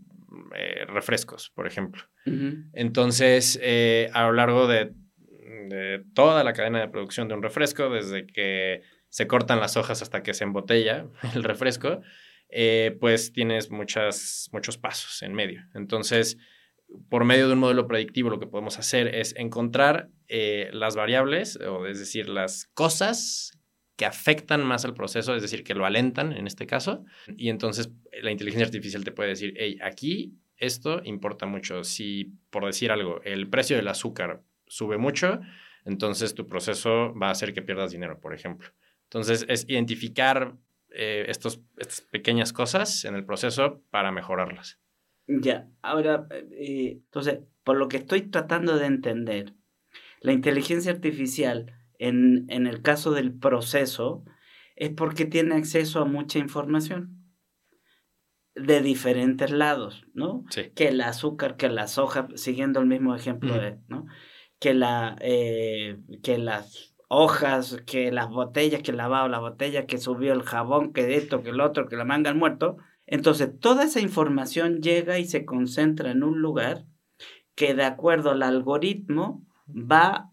refrescos, 0.88 1.50
por 1.54 1.68
ejemplo. 1.68 2.02
Entonces, 2.72 3.60
a 4.12 4.22
lo 4.26 4.32
largo 4.32 4.66
de 4.66 4.92
de 5.68 6.02
toda 6.14 6.44
la 6.44 6.52
cadena 6.52 6.80
de 6.80 6.88
producción 6.88 7.28
de 7.28 7.34
un 7.34 7.42
refresco, 7.42 7.90
desde 7.90 8.26
que 8.26 8.82
se 9.08 9.26
cortan 9.26 9.60
las 9.60 9.76
hojas 9.76 10.02
hasta 10.02 10.22
que 10.22 10.34
se 10.34 10.44
embotella 10.44 11.06
el 11.34 11.44
refresco, 11.44 12.00
eh, 12.48 12.96
pues 13.00 13.32
tienes 13.32 13.70
muchos 13.70 14.48
pasos 14.80 15.22
en 15.22 15.34
medio. 15.34 15.62
Entonces, 15.74 16.38
por 17.08 17.24
medio 17.24 17.46
de 17.46 17.54
un 17.54 17.58
modelo 17.58 17.86
predictivo, 17.86 18.30
lo 18.30 18.38
que 18.38 18.46
podemos 18.46 18.78
hacer 18.78 19.14
es 19.14 19.34
encontrar 19.36 20.08
eh, 20.28 20.70
las 20.72 20.96
variables, 20.96 21.56
o 21.56 21.86
es 21.86 21.98
decir, 21.98 22.28
las 22.28 22.66
cosas 22.74 23.58
que 23.96 24.06
afectan 24.06 24.64
más 24.64 24.84
al 24.84 24.94
proceso, 24.94 25.34
es 25.34 25.42
decir, 25.42 25.62
que 25.62 25.74
lo 25.74 25.86
alentan 25.86 26.32
en 26.32 26.46
este 26.46 26.66
caso, 26.66 27.04
y 27.36 27.48
entonces 27.48 27.90
la 28.22 28.30
inteligencia 28.30 28.66
artificial 28.66 29.04
te 29.04 29.12
puede 29.12 29.30
decir, 29.30 29.54
hey, 29.56 29.78
aquí 29.82 30.34
esto 30.56 31.00
importa 31.04 31.46
mucho. 31.46 31.84
Si, 31.84 32.32
por 32.50 32.64
decir 32.64 32.90
algo, 32.90 33.20
el 33.22 33.48
precio 33.48 33.76
del 33.76 33.88
azúcar 33.88 34.42
sube 34.66 34.98
mucho, 34.98 35.40
entonces 35.84 36.34
tu 36.34 36.46
proceso 36.46 37.14
va 37.14 37.28
a 37.28 37.32
hacer 37.32 37.52
que 37.52 37.62
pierdas 37.62 37.92
dinero, 37.92 38.20
por 38.20 38.34
ejemplo. 38.34 38.68
Entonces 39.04 39.44
es 39.48 39.64
identificar 39.68 40.56
eh, 40.90 41.26
estos, 41.28 41.60
estas 41.76 42.00
pequeñas 42.02 42.52
cosas 42.52 43.04
en 43.04 43.14
el 43.14 43.24
proceso 43.24 43.82
para 43.90 44.12
mejorarlas. 44.12 44.80
Ya, 45.26 45.68
ahora, 45.82 46.26
eh, 46.30 47.00
entonces, 47.04 47.40
por 47.62 47.76
lo 47.76 47.88
que 47.88 47.98
estoy 47.98 48.22
tratando 48.22 48.76
de 48.76 48.86
entender, 48.86 49.54
la 50.20 50.32
inteligencia 50.32 50.92
artificial 50.92 51.72
en, 51.98 52.46
en 52.48 52.66
el 52.66 52.82
caso 52.82 53.12
del 53.12 53.32
proceso 53.32 54.24
es 54.76 54.90
porque 54.90 55.24
tiene 55.24 55.54
acceso 55.54 56.00
a 56.00 56.04
mucha 56.04 56.38
información 56.38 57.24
de 58.54 58.80
diferentes 58.80 59.50
lados, 59.50 60.06
¿no? 60.14 60.44
Sí. 60.50 60.70
Que 60.74 60.88
el 60.88 61.00
azúcar, 61.00 61.56
que 61.56 61.68
la 61.68 61.88
soja, 61.88 62.28
siguiendo 62.36 62.80
el 62.80 62.86
mismo 62.86 63.14
ejemplo, 63.14 63.54
de, 63.54 63.78
¿no? 63.88 64.06
Que, 64.64 64.72
la, 64.72 65.14
eh, 65.20 65.98
que 66.22 66.38
las 66.38 66.94
hojas, 67.08 67.82
que 67.84 68.10
las 68.10 68.30
botellas, 68.30 68.80
que 68.80 68.94
lavado 68.94 69.28
la 69.28 69.38
botella, 69.38 69.84
que 69.84 69.98
subió 69.98 70.32
el 70.32 70.42
jabón, 70.42 70.94
que 70.94 71.16
esto, 71.16 71.42
que 71.42 71.50
el 71.50 71.60
otro, 71.60 71.86
que 71.86 71.96
la 71.96 72.06
manga 72.06 72.30
al 72.30 72.38
muerto. 72.38 72.78
Entonces, 73.04 73.50
toda 73.60 73.84
esa 73.84 74.00
información 74.00 74.80
llega 74.80 75.18
y 75.18 75.26
se 75.26 75.44
concentra 75.44 76.12
en 76.12 76.22
un 76.22 76.40
lugar 76.40 76.86
que 77.54 77.74
de 77.74 77.84
acuerdo 77.84 78.30
al 78.30 78.42
algoritmo 78.42 79.44
va 79.68 80.30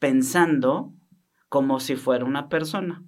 pensando 0.00 0.92
como 1.48 1.78
si 1.78 1.94
fuera 1.94 2.24
una 2.24 2.48
persona. 2.48 3.04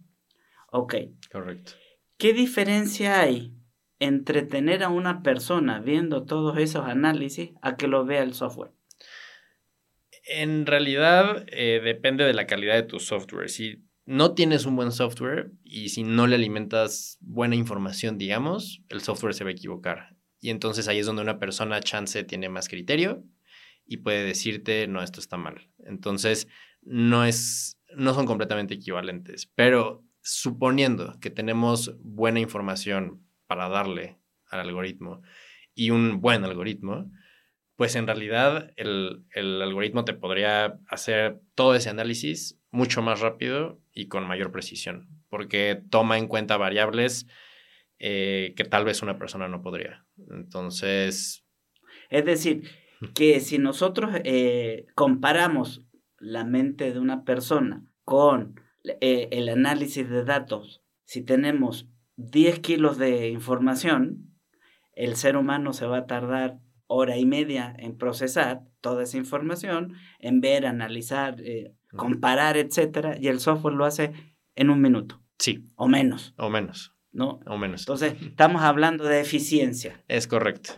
Ok. 0.71 0.95
Correcto. 1.33 1.73
¿Qué 2.19 2.33
diferencia 2.33 3.19
hay 3.19 3.53
entre 3.99 4.43
tener 4.43 4.85
a 4.85 4.91
una 4.91 5.25
persona 5.25 5.81
viendo 5.81 6.23
todos 6.23 6.57
esos 6.59 6.87
análisis 6.87 7.51
a 7.63 7.75
que 7.77 7.89
lo 7.89 8.05
vea 8.05 8.23
el 8.23 8.33
software? 8.33 8.76
En 10.27 10.67
realidad 10.67 11.45
eh, 11.49 11.81
depende 11.83 12.25
de 12.25 12.35
la 12.35 12.47
calidad 12.47 12.75
de 12.75 12.83
tu 12.83 12.99
software. 12.99 13.49
Si 13.49 13.85
no 14.05 14.35
tienes 14.35 14.67
un 14.67 14.77
buen 14.77 14.93
software 14.93 15.53
y 15.65 15.91
si 15.91 16.03
no 16.03 16.27
le 16.27 16.35
alimentas 16.35 17.19
buena 17.21 17.55
información, 17.55 18.19
digamos, 18.19 18.83
el 18.89 19.01
software 19.01 19.35
se 19.35 19.45
va 19.45 19.51
a 19.51 19.53
equivocar. 19.53 20.17
Y 20.41 20.51
entonces 20.51 20.89
ahí 20.89 20.99
es 20.99 21.07
donde 21.07 21.23
una 21.23 21.39
persona 21.39 21.81
chance 21.81 22.23
tiene 22.25 22.49
más 22.49 22.69
criterio 22.69 23.25
y 23.87 23.99
puede 23.99 24.25
decirte, 24.25 24.87
no, 24.89 25.03
esto 25.03 25.21
está 25.21 25.37
mal. 25.37 25.69
Entonces, 25.85 26.49
no 26.83 27.25
es, 27.25 27.81
no 27.97 28.15
son 28.15 28.27
completamente 28.27 28.75
equivalentes. 28.75 29.47
Pero 29.55 30.05
suponiendo 30.23 31.19
que 31.21 31.31
tenemos 31.31 31.97
buena 32.01 32.41
información 32.41 33.25
para 33.47 33.69
darle 33.69 34.19
al 34.49 34.61
algoritmo 34.61 35.23
y 35.75 35.91
un 35.91 36.21
buen 36.21 36.45
algoritmo, 36.45 37.11
pues 37.77 37.95
en 37.95 38.07
realidad 38.07 38.73
el, 38.77 39.25
algoritmo 39.35 40.05
te 40.05 40.15
podría 40.15 40.79
hacer 40.89 41.41
todo 41.55 41.75
ese 41.75 41.91
análisis 41.91 42.59
mucho 42.71 43.03
más 43.03 43.21
rápido 43.21 43.81
y 43.93 44.09
con 44.09 44.27
mayor 44.27 44.51
precisión, 44.51 45.09
porque 45.29 45.83
toma 45.91 46.19
en 46.19 46.27
cuenta 46.27 46.57
variables 46.57 47.27
eh, 47.99 48.55
que 48.57 48.65
tal 48.65 48.85
vez 48.85 49.03
una 49.03 49.19
persona 49.19 49.49
no 49.49 49.63
podría. 49.63 50.07
Entonces... 50.31 51.45
Es 52.09 52.25
decir, 52.25 52.63
que 53.15 53.41
si 53.41 53.59
nosotros 53.59 54.11
eh, 54.25 54.87
comparamos 54.95 55.83
la 56.19 56.45
mente 56.45 56.93
de 56.93 56.99
una 56.99 57.25
persona 57.25 57.85
con 58.05 58.61
eh, 58.85 59.29
el 59.33 59.49
análisis 59.49 60.09
de 60.09 60.25
datos, 60.25 60.83
si 61.05 61.23
tenemos 61.23 61.89
10 62.17 62.61
kilos 62.61 62.97
de 62.97 63.29
información, 63.29 64.35
el 64.93 65.17
ser 65.17 65.37
humano 65.37 65.73
se 65.75 65.87
va 65.87 65.99
a 65.99 66.07
tardar 66.07 66.59
hora 66.87 67.17
y 67.17 67.27
media 67.27 67.75
en 67.79 67.97
procesar 67.97 68.63
toda 68.81 69.03
esa 69.03 69.17
información, 69.17 69.95
en 70.19 70.41
ver, 70.41 70.67
analizar, 70.67 71.41
eh, 71.41 71.75
comparar, 71.97 72.57
etcétera, 72.57 73.17
y 73.21 73.29
el 73.29 73.41
software 73.41 73.75
lo 73.75 73.85
hace 73.85 74.13
en 74.55 74.71
un 74.71 74.81
minuto. 74.81 75.23
Sí. 75.39 75.65
O 75.77 75.89
menos. 75.89 76.35
O 76.39 76.49
menos. 76.49 76.93
¿No? 77.13 77.41
O 77.47 77.57
menos. 77.57 77.83
Entonces, 77.83 78.15
estamos 78.23 78.63
hablando 78.63 79.05
de 79.05 79.21
eficiencia. 79.21 80.05
Es 80.07 80.27
correcto. 80.27 80.75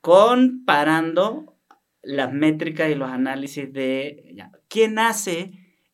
Comparando 0.00 1.58
las 2.02 2.32
métricas 2.32 2.90
y 2.90 2.94
los 2.94 3.10
análisis 3.10 3.72
de 3.72 4.36
quién 4.68 4.98
hace 4.98 5.52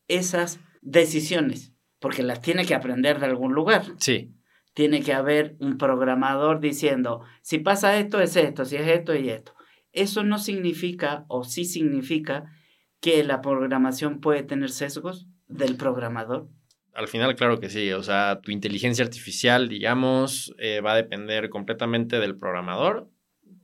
esas 0.08 0.60
decisiones, 0.82 1.72
porque 1.98 2.22
las 2.22 2.40
tiene 2.40 2.66
que 2.66 2.74
aprender 2.74 3.20
de 3.20 3.26
algún 3.26 3.54
lugar. 3.54 3.84
Sí 3.98 4.34
tiene 4.74 5.02
que 5.02 5.12
haber 5.12 5.56
un 5.60 5.78
programador 5.78 6.60
diciendo, 6.60 7.22
si 7.42 7.58
pasa 7.58 7.98
esto 7.98 8.20
es 8.20 8.36
esto, 8.36 8.64
si 8.64 8.76
es 8.76 8.86
esto 8.88 9.14
y 9.14 9.30
esto. 9.30 9.54
Eso 9.92 10.24
no 10.24 10.38
significa, 10.38 11.24
o 11.28 11.44
sí 11.44 11.64
significa, 11.64 12.52
que 13.00 13.22
la 13.22 13.40
programación 13.40 14.20
puede 14.20 14.42
tener 14.42 14.70
sesgos 14.70 15.28
del 15.46 15.76
programador. 15.76 16.48
Al 16.94 17.08
final, 17.08 17.34
claro 17.34 17.60
que 17.60 17.68
sí. 17.68 17.92
O 17.92 18.02
sea, 18.02 18.40
tu 18.40 18.50
inteligencia 18.50 19.04
artificial, 19.04 19.68
digamos, 19.68 20.54
eh, 20.58 20.80
va 20.80 20.92
a 20.92 20.96
depender 20.96 21.50
completamente 21.50 22.18
del 22.20 22.36
programador 22.36 23.10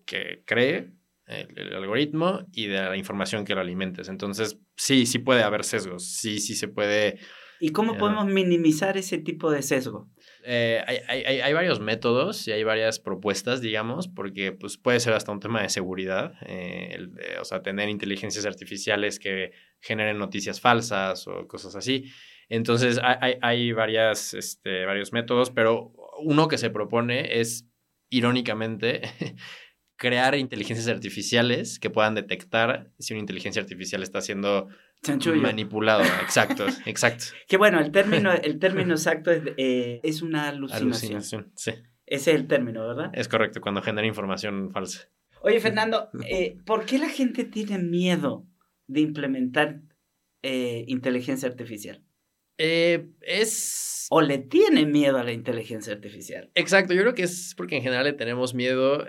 que 0.04 0.42
cree 0.44 0.92
el, 1.26 1.74
algoritmo 1.74 2.44
y 2.52 2.66
de 2.66 2.82
la 2.82 2.96
información 2.96 3.44
que 3.44 3.54
lo 3.54 3.60
alimentes. 3.60 4.08
Entonces, 4.08 4.58
sí, 4.76 5.06
sí 5.06 5.20
puede 5.20 5.42
haber 5.42 5.64
sesgos. 5.64 6.04
Sí, 6.04 6.40
sí 6.40 6.54
se 6.54 6.68
puede. 6.68 7.18
¿Y 7.60 7.72
cómo 7.72 7.98
podemos 7.98 8.24
minimizar 8.26 8.96
ese 8.96 9.18
tipo 9.18 9.50
de 9.50 9.60
sesgo? 9.60 10.08
Eh, 10.44 10.82
hay, 11.06 11.52
varios 11.52 11.78
métodos 11.78 12.48
y 12.48 12.52
hay 12.52 12.64
varias 12.64 12.98
propuestas, 12.98 13.60
digamos, 13.60 14.08
porque 14.08 14.52
pues, 14.52 14.78
puede 14.78 14.98
ser 14.98 15.12
hasta 15.12 15.30
un 15.30 15.40
tema 15.40 15.60
de 15.60 15.68
seguridad, 15.68 16.32
eh, 16.46 17.06
o 17.38 17.44
sea, 17.44 17.62
tener 17.62 17.90
inteligencias 17.90 18.46
artificiales 18.46 19.18
que 19.18 19.52
generen 19.78 20.18
noticias 20.18 20.58
falsas 20.58 21.28
o 21.28 21.46
cosas 21.46 21.76
así. 21.76 22.10
Entonces, 22.48 22.98
hay, 23.02 23.72
varias, 23.72 24.32
este, 24.34 24.86
varios 24.86 25.12
métodos, 25.12 25.50
pero 25.50 25.92
uno 26.18 26.48
que 26.48 26.58
se 26.58 26.70
propone 26.70 27.40
es, 27.40 27.68
irónicamente, 28.08 29.02
crear 29.96 30.34
inteligencias 30.34 30.88
artificiales 30.88 31.78
que 31.78 31.90
puedan 31.90 32.14
detectar 32.14 32.90
si 32.98 33.12
una 33.12 33.20
inteligencia 33.20 33.60
artificial 33.60 34.02
está 34.02 34.22
siendo 34.22 34.68
Chanchullo. 35.02 35.40
manipulado. 35.40 36.02
Exacto, 36.22 36.66
exacto. 36.86 37.24
Que 37.48 37.56
bueno, 37.56 37.80
el 37.80 37.90
término, 37.90 38.32
el 38.32 38.58
término 38.58 38.94
exacto 38.94 39.30
es, 39.30 39.42
eh, 39.56 40.00
es 40.02 40.22
una 40.22 40.48
alucinación. 40.48 40.90
Alucinación, 40.90 41.52
sí. 41.56 41.72
Ese 42.10 42.32
es 42.32 42.36
el 42.40 42.48
término, 42.48 42.86
¿verdad? 42.86 43.10
Es 43.14 43.28
correcto, 43.28 43.60
cuando 43.60 43.82
genera 43.82 44.06
información 44.06 44.72
falsa. 44.72 45.08
Oye, 45.42 45.60
Fernando, 45.60 46.10
eh, 46.28 46.58
¿por 46.66 46.84
qué 46.84 46.98
la 46.98 47.08
gente 47.08 47.44
tiene 47.44 47.78
miedo 47.78 48.46
de 48.88 49.00
implementar 49.00 49.80
eh, 50.42 50.84
inteligencia 50.88 51.48
artificial? 51.48 52.02
Eh, 52.58 53.08
es... 53.22 54.06
¿O 54.10 54.20
le 54.20 54.38
tiene 54.38 54.86
miedo 54.86 55.18
a 55.18 55.24
la 55.24 55.32
inteligencia 55.32 55.92
artificial? 55.92 56.50
Exacto, 56.54 56.92
yo 56.92 57.02
creo 57.02 57.14
que 57.14 57.22
es 57.22 57.54
porque 57.56 57.76
en 57.76 57.82
general 57.82 58.04
le 58.04 58.12
tenemos 58.12 58.54
miedo 58.54 59.06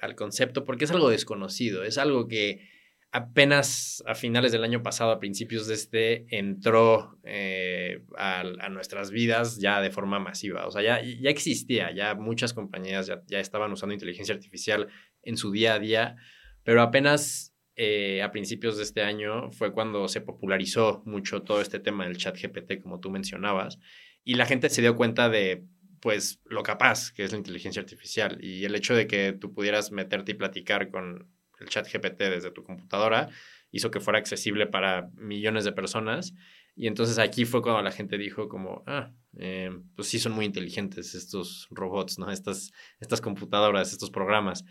al 0.00 0.14
concepto, 0.14 0.64
porque 0.64 0.84
es 0.84 0.92
algo 0.92 1.10
desconocido, 1.10 1.82
es 1.82 1.98
algo 1.98 2.28
que 2.28 2.68
apenas 3.12 4.02
a 4.06 4.14
finales 4.14 4.52
del 4.52 4.64
año 4.64 4.82
pasado, 4.82 5.12
a 5.12 5.20
principios 5.20 5.66
de 5.66 5.74
este, 5.74 6.26
entró 6.36 7.18
eh, 7.24 8.02
a, 8.16 8.42
nuestras 8.70 9.10
vidas 9.10 9.58
ya 9.60 9.82
de 9.82 9.90
forma 9.90 10.18
masiva. 10.18 10.66
O 10.66 10.70
sea, 10.70 10.82
ya, 10.82 11.00
ya 11.02 11.28
existía, 11.28 11.92
ya 11.94 12.14
muchas 12.14 12.54
compañías 12.54 13.06
ya, 13.06 13.22
ya 13.26 13.38
estaban 13.38 13.70
usando 13.70 13.92
inteligencia 13.92 14.34
artificial 14.34 14.88
en 15.22 15.36
su 15.36 15.52
día 15.52 15.74
a 15.74 15.78
día, 15.78 16.16
pero 16.64 16.80
apenas 16.80 17.54
eh, 17.76 18.22
a 18.22 18.32
principios 18.32 18.78
de 18.78 18.84
este 18.84 19.02
año 19.02 19.52
fue 19.52 19.72
cuando 19.72 20.08
se 20.08 20.22
popularizó 20.22 21.02
mucho 21.04 21.42
todo 21.42 21.60
este 21.60 21.80
tema 21.80 22.04
del 22.04 22.16
chat 22.16 22.40
GPT, 22.40 22.80
como 22.82 22.98
tú 22.98 23.10
mencionabas, 23.10 23.78
y 24.24 24.34
la 24.34 24.46
gente 24.46 24.70
se 24.70 24.80
dio 24.80 24.96
cuenta 24.96 25.28
de 25.28 25.66
pues 26.00 26.40
lo 26.46 26.62
capaz 26.62 27.12
que 27.12 27.24
es 27.24 27.32
la 27.32 27.38
inteligencia 27.38 27.80
artificial 27.80 28.38
y 28.42 28.64
el 28.64 28.74
hecho 28.74 28.94
de 28.94 29.06
que 29.06 29.32
tú 29.34 29.52
pudieras 29.52 29.92
meterte 29.92 30.32
y 30.32 30.34
platicar 30.34 30.90
con 30.90 31.28
el 31.62 31.68
chat 31.68 31.86
GPT 31.90 32.18
desde 32.18 32.50
tu 32.50 32.62
computadora 32.62 33.28
hizo 33.70 33.90
que 33.90 34.00
fuera 34.00 34.18
accesible 34.18 34.66
para 34.66 35.08
millones 35.14 35.64
de 35.64 35.72
personas 35.72 36.34
y 36.74 36.86
entonces 36.86 37.18
aquí 37.18 37.44
fue 37.44 37.62
cuando 37.62 37.82
la 37.82 37.92
gente 37.92 38.16
dijo 38.16 38.48
como, 38.48 38.82
ah, 38.86 39.12
eh, 39.38 39.70
pues 39.94 40.08
sí 40.08 40.18
son 40.18 40.32
muy 40.32 40.46
inteligentes 40.46 41.14
estos 41.14 41.68
robots, 41.70 42.18
¿no? 42.18 42.30
Estas, 42.30 42.72
estas 43.00 43.20
computadoras, 43.20 43.92
estos 43.92 44.10
programas. 44.10 44.64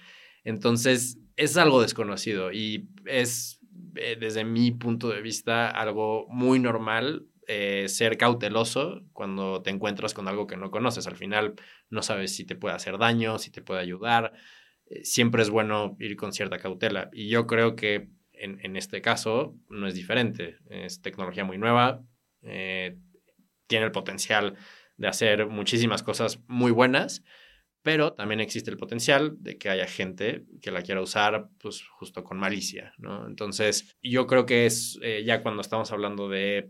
Entonces, 0.44 1.20
es 1.36 1.58
algo 1.58 1.82
desconocido 1.82 2.52
y 2.52 2.90
es, 3.06 3.60
eh, 3.96 4.18
desde 4.20 4.44
mi 4.44 4.72
punto 4.72 5.10
de 5.10 5.22
vista, 5.22 5.70
algo 5.70 6.26
muy 6.30 6.60
normal 6.60 7.28
eh, 7.48 7.86
ser 7.88 8.18
cauteloso 8.18 9.02
cuando 9.14 9.62
te 9.62 9.70
encuentras 9.70 10.16
con 10.16 10.28
algo 10.28 10.48
que 10.48 10.58
no 10.58 10.72
conoces. 10.72 11.06
Al 11.06 11.16
final, 11.16 11.54
no 11.90 12.02
sabes 12.02 12.36
si 12.36 12.46
te 12.46 12.56
puede 12.56 12.76
hacer 12.76 12.98
daño, 12.98 13.38
si 13.38 13.52
te 13.52 13.62
puede 13.62 13.82
ayudar. 13.82 14.34
Eh, 14.92 15.04
siempre 15.04 15.42
es 15.42 15.50
bueno 15.50 15.96
ir 16.00 16.16
con 16.16 16.34
cierta 16.34 16.60
cautela. 16.60 17.10
Y 17.14 17.30
yo 17.30 17.48
creo 17.48 17.76
que 17.76 18.10
en, 18.34 18.60
en 18.64 18.76
este 18.76 19.02
caso 19.02 19.56
no 19.70 19.88
es 19.88 19.96
diferente. 19.96 20.58
Es 20.70 21.02
tecnología 21.02 21.44
muy 21.44 21.58
nueva, 21.58 22.04
eh, 22.44 22.98
tiene 23.68 23.86
el 23.86 23.92
potencial 23.92 24.56
de 24.98 25.08
hacer 25.08 25.48
muchísimas 25.48 26.04
cosas 26.04 26.40
muy 26.48 26.72
buenas 26.72 27.24
pero 27.84 28.14
también 28.14 28.40
existe 28.40 28.70
el 28.70 28.78
potencial 28.78 29.36
de 29.40 29.58
que 29.58 29.70
haya 29.70 29.88
gente 29.88 30.46
que 30.62 30.72
la 30.72 30.82
quiera 30.82 31.02
usar 31.02 31.48
pues 31.60 31.84
justo 31.88 32.24
con 32.24 32.38
malicia, 32.38 32.94
¿no? 32.98 33.28
Entonces, 33.28 33.96
yo 34.02 34.28
creo 34.28 34.46
que 34.46 34.66
es 34.66 35.00
eh, 35.02 35.24
ya 35.26 35.42
cuando 35.42 35.62
estamos 35.62 35.92
hablando 35.92 36.30
de 36.30 36.70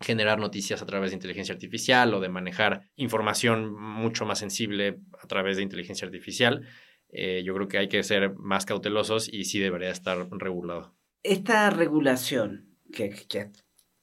generar 0.00 0.38
noticias 0.38 0.82
a 0.82 0.86
través 0.86 1.10
de 1.10 1.16
inteligencia 1.16 1.54
artificial 1.54 2.12
o 2.12 2.20
de 2.20 2.28
manejar 2.28 2.90
información 2.96 3.72
mucho 3.72 4.26
más 4.26 4.40
sensible 4.40 4.98
a 5.22 5.26
través 5.26 5.56
de 5.56 5.62
inteligencia 5.62 6.06
artificial, 6.06 6.66
eh, 7.12 7.42
yo 7.44 7.54
creo 7.54 7.68
que 7.68 7.78
hay 7.78 7.88
que 7.88 8.02
ser 8.02 8.34
más 8.34 8.66
cautelosos 8.66 9.32
y 9.32 9.44
sí 9.44 9.60
debería 9.60 9.90
estar 9.90 10.26
regulado. 10.32 10.96
Esta 11.22 11.70
regulación 11.70 12.76
que, 12.92 13.10
que 13.28 13.50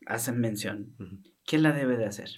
hacen 0.05 0.39
mención, 0.39 0.95
Ujú. 0.99 1.21
¿quién 1.45 1.63
la 1.63 1.73
debe 1.73 1.97
de 1.97 2.05
hacer? 2.05 2.29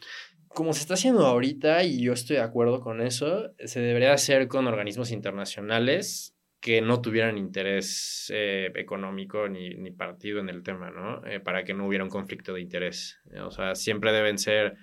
como 0.53 0.73
se 0.73 0.81
está 0.81 0.95
haciendo 0.95 1.25
ahorita, 1.25 1.83
y 1.83 2.01
yo 2.01 2.13
estoy 2.13 2.37
de 2.37 2.41
acuerdo 2.41 2.81
con 2.81 3.01
eso, 3.01 3.53
se 3.57 3.79
debería 3.79 4.13
hacer 4.13 4.47
con 4.47 4.67
organismos 4.67 5.11
internacionales 5.11 6.35
que 6.59 6.81
no 6.81 7.01
tuvieran 7.01 7.37
interés 7.37 8.31
eh, 8.33 8.71
económico 8.75 9.47
ni, 9.47 9.73
ni, 9.75 9.91
partido 9.91 10.39
en 10.39 10.49
el 10.49 10.61
tema, 10.61 10.91
¿no? 10.91 11.25
Eh, 11.25 11.39
para 11.39 11.63
que 11.63 11.73
no 11.73 11.87
hubiera 11.87 12.03
un 12.03 12.09
conflicto 12.09 12.53
de 12.53 12.61
interés. 12.61 13.19
O 13.43 13.49
sea, 13.49 13.73
siempre 13.73 14.11
deben 14.11 14.37
ser 14.37 14.75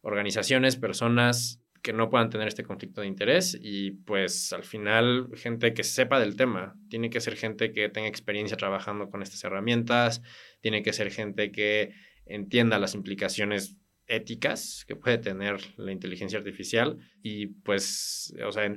organizaciones, 0.00 0.76
personas 0.76 1.62
que 1.82 1.92
no 1.92 2.10
puedan 2.10 2.30
tener 2.30 2.48
este 2.48 2.62
conflicto 2.62 3.00
de 3.00 3.06
interés 3.06 3.58
y 3.60 3.92
pues 3.92 4.52
al 4.52 4.64
final 4.64 5.28
gente 5.34 5.74
que 5.74 5.84
sepa 5.84 6.20
del 6.20 6.36
tema. 6.36 6.76
Tiene 6.88 7.10
que 7.10 7.20
ser 7.20 7.36
gente 7.36 7.72
que 7.72 7.88
tenga 7.88 8.08
experiencia 8.08 8.56
trabajando 8.56 9.10
con 9.10 9.22
estas 9.22 9.42
herramientas, 9.44 10.22
tiene 10.60 10.82
que 10.82 10.92
ser 10.92 11.10
gente 11.10 11.52
que 11.52 11.92
entienda 12.26 12.78
las 12.78 12.94
implicaciones 12.94 13.76
éticas 14.06 14.84
que 14.86 14.96
puede 14.96 15.18
tener 15.18 15.60
la 15.76 15.92
inteligencia 15.92 16.38
artificial 16.38 16.98
y 17.22 17.46
pues, 17.46 18.34
o 18.44 18.52
sea, 18.52 18.72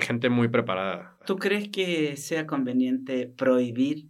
gente 0.00 0.30
muy 0.30 0.48
preparada. 0.48 1.18
¿Tú 1.26 1.36
crees 1.36 1.68
que 1.68 2.16
sea 2.16 2.46
conveniente 2.46 3.26
prohibir 3.26 4.08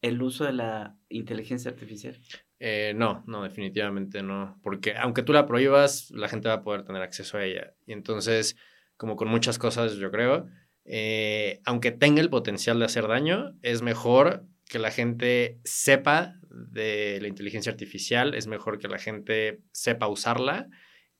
el 0.00 0.22
uso 0.22 0.44
de 0.44 0.52
la 0.52 0.98
inteligencia 1.08 1.70
artificial? 1.70 2.18
Eh, 2.60 2.92
no, 2.96 3.22
no, 3.26 3.44
definitivamente 3.44 4.22
no, 4.22 4.58
porque 4.62 4.96
aunque 4.96 5.22
tú 5.22 5.32
la 5.32 5.46
prohíbas, 5.46 6.10
la 6.10 6.28
gente 6.28 6.48
va 6.48 6.54
a 6.54 6.62
poder 6.62 6.84
tener 6.84 7.02
acceso 7.02 7.38
a 7.38 7.44
ella. 7.44 7.74
Y 7.86 7.92
entonces, 7.92 8.56
como 8.96 9.16
con 9.16 9.28
muchas 9.28 9.58
cosas, 9.58 9.94
yo 9.94 10.10
creo, 10.10 10.48
eh, 10.84 11.60
aunque 11.64 11.92
tenga 11.92 12.20
el 12.20 12.30
potencial 12.30 12.78
de 12.78 12.86
hacer 12.86 13.06
daño, 13.06 13.54
es 13.62 13.82
mejor 13.82 14.44
que 14.68 14.78
la 14.78 14.90
gente 14.90 15.60
sepa 15.64 16.34
de 16.50 17.18
la 17.20 17.28
inteligencia 17.28 17.70
artificial, 17.70 18.34
es 18.34 18.48
mejor 18.48 18.78
que 18.78 18.88
la 18.88 18.98
gente 18.98 19.60
sepa 19.70 20.08
usarla 20.08 20.68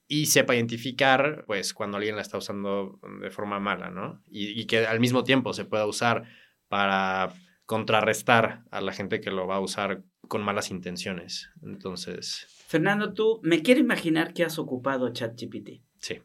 y 0.08 0.26
sepa 0.26 0.56
identificar, 0.56 1.44
pues, 1.46 1.72
cuando 1.72 1.98
alguien 1.98 2.16
la 2.16 2.22
está 2.22 2.38
usando 2.38 2.98
de 3.20 3.30
forma 3.30 3.60
mala, 3.60 3.90
¿no? 3.90 4.22
Y, 4.26 4.60
y, 4.60 4.66
que 4.66 4.86
al 4.86 5.00
mismo 5.00 5.22
tiempo 5.22 5.52
se 5.52 5.66
pueda 5.66 5.86
usar 5.86 6.24
para 6.68 7.32
contrarrestar 7.66 8.64
a 8.70 8.80
la 8.80 8.92
gente 8.92 9.20
que 9.20 9.30
lo 9.30 9.46
va 9.46 9.56
a 9.56 9.60
usar 9.60 10.02
con 10.28 10.42
malas 10.42 10.70
intenciones. 10.70 11.50
Entonces... 11.62 12.46
Fernando, 12.66 13.14
tú 13.14 13.40
me 13.42 13.62
quiero 13.62 13.80
imaginar 13.80 14.34
que 14.34 14.44
has 14.44 14.58
ocupado 14.58 15.12
ChatGPT. 15.12 15.82
Sí. 15.98 16.20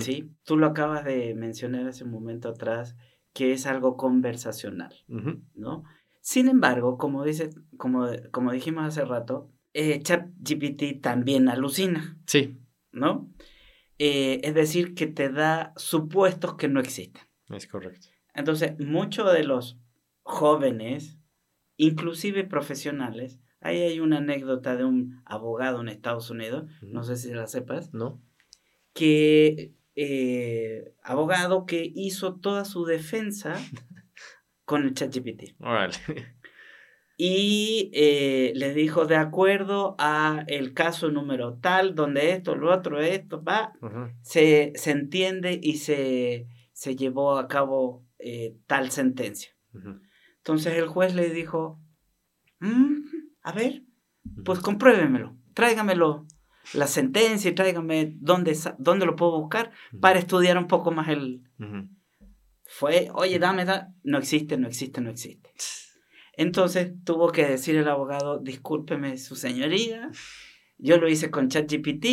Sí, 0.00 0.30
tú 0.44 0.56
lo 0.56 0.66
acabas 0.66 1.04
de 1.04 1.34
mencionar 1.34 1.86
hace 1.86 2.04
un 2.04 2.10
momento 2.10 2.48
atrás, 2.48 2.96
que 3.32 3.52
es 3.52 3.66
algo 3.66 3.96
conversacional, 3.96 4.94
uh 5.08 5.16
-huh. 5.16 5.42
¿no? 5.54 5.84
Sin 6.20 6.48
embargo, 6.48 6.98
como, 6.98 7.24
dice, 7.24 7.50
como, 7.76 8.08
como 8.32 8.52
dijimos 8.52 8.84
hace 8.84 9.04
rato, 9.04 9.52
eh, 9.74 10.00
ChatGPT 10.02 11.00
también 11.00 11.48
alucina. 11.48 12.18
Sí. 12.26 12.58
¿No? 12.90 13.30
Eh, 13.98 14.40
es 14.42 14.54
decir, 14.54 14.94
que 14.94 15.06
te 15.06 15.28
da 15.30 15.72
supuestos 15.76 16.54
que 16.54 16.68
no 16.68 16.80
existen. 16.80 17.22
Es 17.50 17.66
correcto. 17.66 18.08
Entonces, 18.34 18.78
muchos 18.78 19.32
de 19.32 19.44
los 19.44 19.78
jóvenes, 20.22 21.18
inclusive 21.76 22.44
profesionales, 22.44 23.38
ahí 23.66 23.82
hay 23.82 24.00
una 24.00 24.18
anécdota 24.18 24.76
de 24.76 24.84
un 24.84 25.22
abogado 25.24 25.80
en 25.80 25.88
Estados 25.88 26.30
Unidos, 26.30 26.64
uh 26.64 26.86
-huh. 26.86 26.92
no 26.92 27.02
sé 27.02 27.16
si 27.16 27.32
la 27.32 27.46
sepas. 27.46 27.92
No. 27.92 28.22
Que 28.92 29.72
eh, 29.94 30.94
abogado 31.02 31.66
que 31.66 31.90
hizo 31.94 32.36
toda 32.36 32.64
su 32.64 32.84
defensa 32.84 33.54
con 34.64 34.84
el 34.84 34.94
ChatGPT. 34.94 35.54
Órale. 35.60 35.96
Y 37.18 37.90
eh, 37.94 38.52
le 38.56 38.74
dijo, 38.74 39.06
de 39.06 39.16
acuerdo 39.16 39.96
a 39.98 40.44
el 40.48 40.74
caso 40.74 41.10
número 41.10 41.58
tal, 41.60 41.94
donde 41.94 42.32
esto, 42.32 42.56
lo 42.56 42.70
otro, 42.74 43.00
esto, 43.00 43.42
va, 43.42 43.72
uh 43.80 43.86
-huh. 43.86 44.14
se, 44.20 44.72
se, 44.74 44.90
entiende 44.90 45.58
y 45.62 45.78
se, 45.78 46.46
se, 46.72 46.94
llevó 46.94 47.38
a 47.38 47.48
cabo 47.48 48.04
eh, 48.18 48.56
tal 48.66 48.90
sentencia. 48.90 49.52
Uh 49.72 49.78
-huh. 49.78 50.00
Entonces 50.36 50.74
el 50.74 50.88
juez 50.88 51.14
le 51.14 51.30
dijo, 51.30 51.80
mmm, 52.60 52.95
a 53.46 53.52
ver, 53.52 53.84
pues 54.44 54.58
compruébemelo, 54.58 55.36
tráigamelo 55.54 56.26
la 56.74 56.88
sentencia 56.88 57.48
y 57.48 57.54
tráigame 57.54 58.12
dónde, 58.16 58.58
dónde 58.78 59.06
lo 59.06 59.14
puedo 59.14 59.40
buscar 59.40 59.68
uh 59.68 59.96
-huh. 59.96 60.00
para 60.00 60.18
estudiar 60.18 60.58
un 60.58 60.66
poco 60.66 60.90
más 60.90 61.08
el... 61.08 61.42
Fue, 62.64 63.08
oye, 63.14 63.38
dame, 63.38 63.64
da. 63.64 63.94
no 64.02 64.18
existe, 64.18 64.56
no 64.58 64.66
existe, 64.66 65.00
no 65.00 65.10
existe. 65.10 65.54
Entonces 66.32 66.92
tuvo 67.04 67.30
que 67.30 67.46
decir 67.46 67.76
el 67.76 67.86
abogado, 67.86 68.40
discúlpeme 68.40 69.16
su 69.16 69.36
señoría, 69.36 70.10
yo 70.76 70.98
lo 70.98 71.08
hice 71.08 71.30
con 71.30 71.48
ChatGPT, 71.48 72.06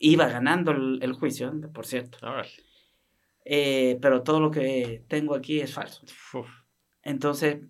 iba 0.00 0.26
ganando 0.26 0.72
el, 0.72 0.98
el, 1.02 1.12
juicio, 1.12 1.52
por 1.72 1.86
cierto. 1.86 2.18
Eh, 3.44 3.96
pero 4.02 4.24
todo 4.24 4.40
lo 4.40 4.50
que 4.50 5.04
tengo 5.06 5.36
aquí 5.36 5.60
es 5.60 5.72
falso. 5.72 6.02
Uf. 6.34 6.48
Entonces, 7.04 7.60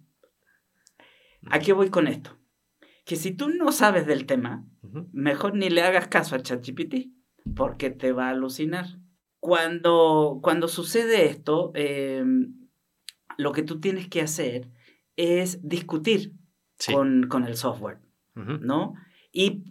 ¿a 1.50 1.59
qué 1.59 1.74
voy 1.74 1.90
con 1.90 2.06
esto? 2.06 2.39
Que 3.10 3.16
si 3.16 3.32
tú 3.32 3.48
no 3.48 3.72
sabes 3.72 4.06
del 4.06 4.24
tema, 4.24 4.64
uh 4.82 4.88
-huh. 4.88 5.08
mejor 5.12 5.56
ni 5.56 5.68
le 5.68 5.82
hagas 5.82 6.06
caso 6.06 6.36
a 6.36 6.42
ChatGPT, 6.42 7.08
porque 7.56 7.90
te 7.90 8.12
va 8.12 8.28
a 8.28 8.30
alucinar. 8.30 8.86
Cuando, 9.40 10.38
cuando 10.44 10.68
sucede 10.68 11.28
esto, 11.28 11.72
eh, 11.74 12.24
lo 13.36 13.50
que 13.50 13.64
tú 13.64 13.80
tienes 13.80 14.06
que 14.06 14.20
hacer 14.20 14.70
es 15.16 15.58
discutir 15.68 16.34
con, 16.92 17.26
con, 17.26 17.48
el 17.48 17.56
software, 17.56 17.98
¿no? 18.36 18.94
Y 19.32 19.64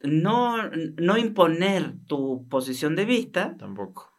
no, 0.00 0.56
no 0.96 1.18
imponer 1.18 1.94
tu 2.06 2.48
posición 2.48 2.96
de 2.96 3.04
vista. 3.04 3.54
Tampoco. 3.58 4.16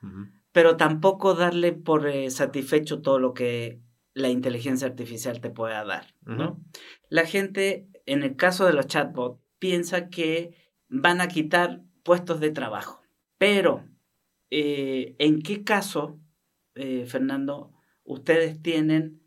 Pero 0.51 0.77
tampoco 0.77 1.33
darle 1.33 1.73
por 1.73 2.07
eh, 2.07 2.29
satisfecho 2.29 3.01
todo 3.01 3.17
lo 3.17 3.33
que 3.33 3.81
la 4.13 4.29
inteligencia 4.29 4.87
artificial 4.87 5.41
te 5.41 5.49
pueda 5.49 5.83
dar, 5.85 6.13
¿no? 6.21 6.63
La 7.09 7.25
gente, 7.25 7.88
en 8.09 8.23
el 8.23 8.35
caso 8.35 8.65
de 8.65 8.73
los 8.73 8.87
chatbots, 8.87 9.39
piensa 9.59 10.09
que 10.09 10.55
van 10.87 11.21
a 11.21 11.27
quitar 11.27 11.83
puestos 12.03 12.39
de 12.39 12.51
trabajo. 12.51 13.01
Pero, 13.37 13.85
eh, 14.49 15.15
¿en 15.19 15.41
qué 15.41 15.63
caso, 15.63 16.19
eh, 16.75 17.05
Fernando, 17.05 17.71
ustedes 18.03 18.61
tienen 18.61 19.21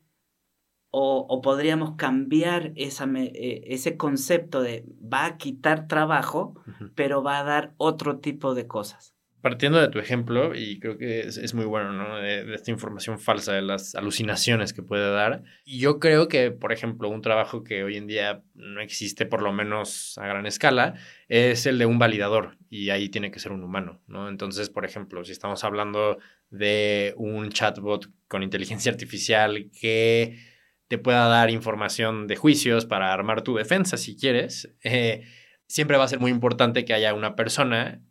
o, 0.95 1.41
podríamos 1.43 1.97
cambiar 1.97 2.73
esa, 2.77 3.07
eh, 3.17 3.65
ese 3.67 3.97
concepto 3.97 4.61
de 4.61 4.85
va 5.01 5.25
a 5.25 5.39
quitar 5.39 5.89
trabajo, 5.89 6.55
pero 6.95 7.23
va 7.23 7.39
a 7.39 7.45
dar 7.45 7.75
otro 7.79 8.19
tipo 8.19 8.55
de 8.55 8.67
cosas. 8.67 9.15
Partiendo 9.43 9.81
de 9.81 9.89
tu 9.89 9.99
ejemplo, 9.99 10.55
y 10.55 10.79
creo 10.79 10.97
que 10.97 11.21
es, 11.23 11.53
muy 11.53 11.65
bueno, 11.65 11.93
¿no? 11.93 12.17
De, 12.19 12.55
esta 12.55 12.71
información 12.71 13.19
falsa, 13.19 13.53
de 13.53 13.63
las 13.63 13.97
alucinaciones 13.97 14.73
que 14.73 14.85
puede 14.85 15.11
dar. 15.11 15.43
Y 15.65 15.81
yo 15.81 15.99
creo 15.99 16.29
que, 16.29 16.53
por 16.53 16.73
ejemplo, 16.73 17.09
un 17.09 17.23
trabajo 17.23 17.65
que 17.65 17.83
hoy 17.83 17.97
en 17.97 18.07
día 18.07 18.45
no 18.55 18.81
existe, 18.81 19.27
por 19.27 19.43
lo 19.43 19.53
menos 19.53 20.17
a 20.19 20.29
gran 20.29 20.47
escala, 20.47 20.95
es 21.27 21.67
el 21.67 21.79
de 21.79 21.87
un 21.87 21.99
validador, 21.99 22.57
y 22.71 22.91
ahí 22.91 23.09
tiene 23.09 23.33
que 23.33 23.41
ser 23.41 23.51
un 23.51 23.65
humano, 23.65 24.01
¿no? 24.07 24.29
Entonces, 24.29 24.71
por 24.71 24.85
ejemplo, 24.85 25.25
si 25.25 25.33
estamos 25.33 25.65
hablando 25.65 26.19
de 26.51 27.13
un 27.17 27.51
chatbot 27.51 28.09
con 28.29 28.45
inteligencia 28.45 28.93
artificial 28.93 29.71
que 29.81 30.39
te 30.87 30.99
pueda 30.99 31.27
dar 31.27 31.51
información 31.51 32.29
de 32.29 32.37
juicios 32.37 32.87
para 32.87 33.13
armar 33.13 33.43
tu 33.43 33.57
defensa 33.57 33.97
si 33.97 34.17
quieres, 34.17 34.73
eh, 34.85 35.25
siempre 35.67 35.97
va 35.97 36.05
a 36.05 36.09
ser 36.09 36.21
muy 36.21 36.31
importante 36.31 36.85
que 36.85 36.95
haya 36.95 37.13
una 37.15 37.35
persona 37.35 38.03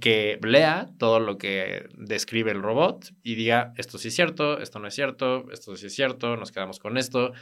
que 0.00 0.38
lea 0.42 0.90
todo 0.98 1.20
lo 1.20 1.38
que 1.38 1.88
describe 1.96 2.50
el 2.50 2.62
robot 2.62 3.10
y 3.22 3.34
diga 3.34 3.72
esto 3.76 3.98
sí 3.98 4.08
es 4.08 4.14
cierto, 4.14 4.58
esto 4.60 4.78
no 4.78 4.88
es 4.88 4.94
cierto, 4.94 5.50
esto 5.50 5.76
sí 5.76 5.86
es 5.86 5.94
cierto, 5.94 6.36
nos 6.36 6.52
quedamos 6.52 6.78
con 6.78 6.98
esto, 6.98 7.32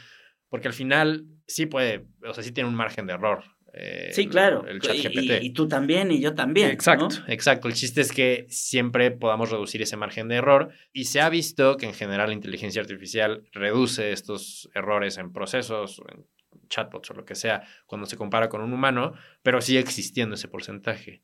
porque 0.49 0.67
al 0.67 0.73
final 0.73 1.25
sí 1.45 1.65
puede, 1.65 2.05
o 2.25 2.33
sea, 2.33 2.43
sí 2.43 2.51
tiene 2.51 2.69
un 2.69 2.75
margen 2.75 3.05
de 3.05 3.13
error 3.13 3.43
eh, 3.79 4.09
sí, 4.11 4.27
claro. 4.27 4.65
El 4.65 4.79
chat 4.81 4.95
GPT. 4.95 5.43
Y, 5.43 5.51
tú 5.51 5.67
también 5.67 6.11
y 6.11 6.19
yo 6.19 6.33
también. 6.33 6.71
Exacto, 6.71 7.09
exacto. 7.27 7.67
El 7.67 7.75
chiste 7.75 8.01
es 8.01 8.11
que 8.11 8.47
siempre 8.49 9.11
podamos 9.11 9.51
reducir 9.51 9.81
ese 9.83 9.97
margen 9.97 10.27
de 10.27 10.35
error 10.35 10.71
y 10.93 11.05
se 11.05 11.21
ha 11.21 11.29
visto 11.29 11.77
que 11.77 11.85
en 11.85 11.93
general 11.93 12.29
la 12.29 12.33
inteligencia 12.33 12.81
artificial 12.81 13.43
reduce 13.51 14.11
estos 14.11 14.69
errores 14.73 15.17
en 15.19 15.31
procesos, 15.31 16.01
en 16.11 16.25
chatbots 16.69 17.11
o 17.11 17.13
lo 17.13 17.25
que 17.25 17.35
sea, 17.35 17.63
cuando 17.85 18.07
se 18.07 18.17
compara 18.17 18.49
con 18.49 18.61
un 18.61 18.73
humano, 18.73 19.13
pero 19.43 19.61
sigue 19.61 19.79
existiendo 19.79 20.35
ese 20.35 20.47
porcentaje. 20.47 21.21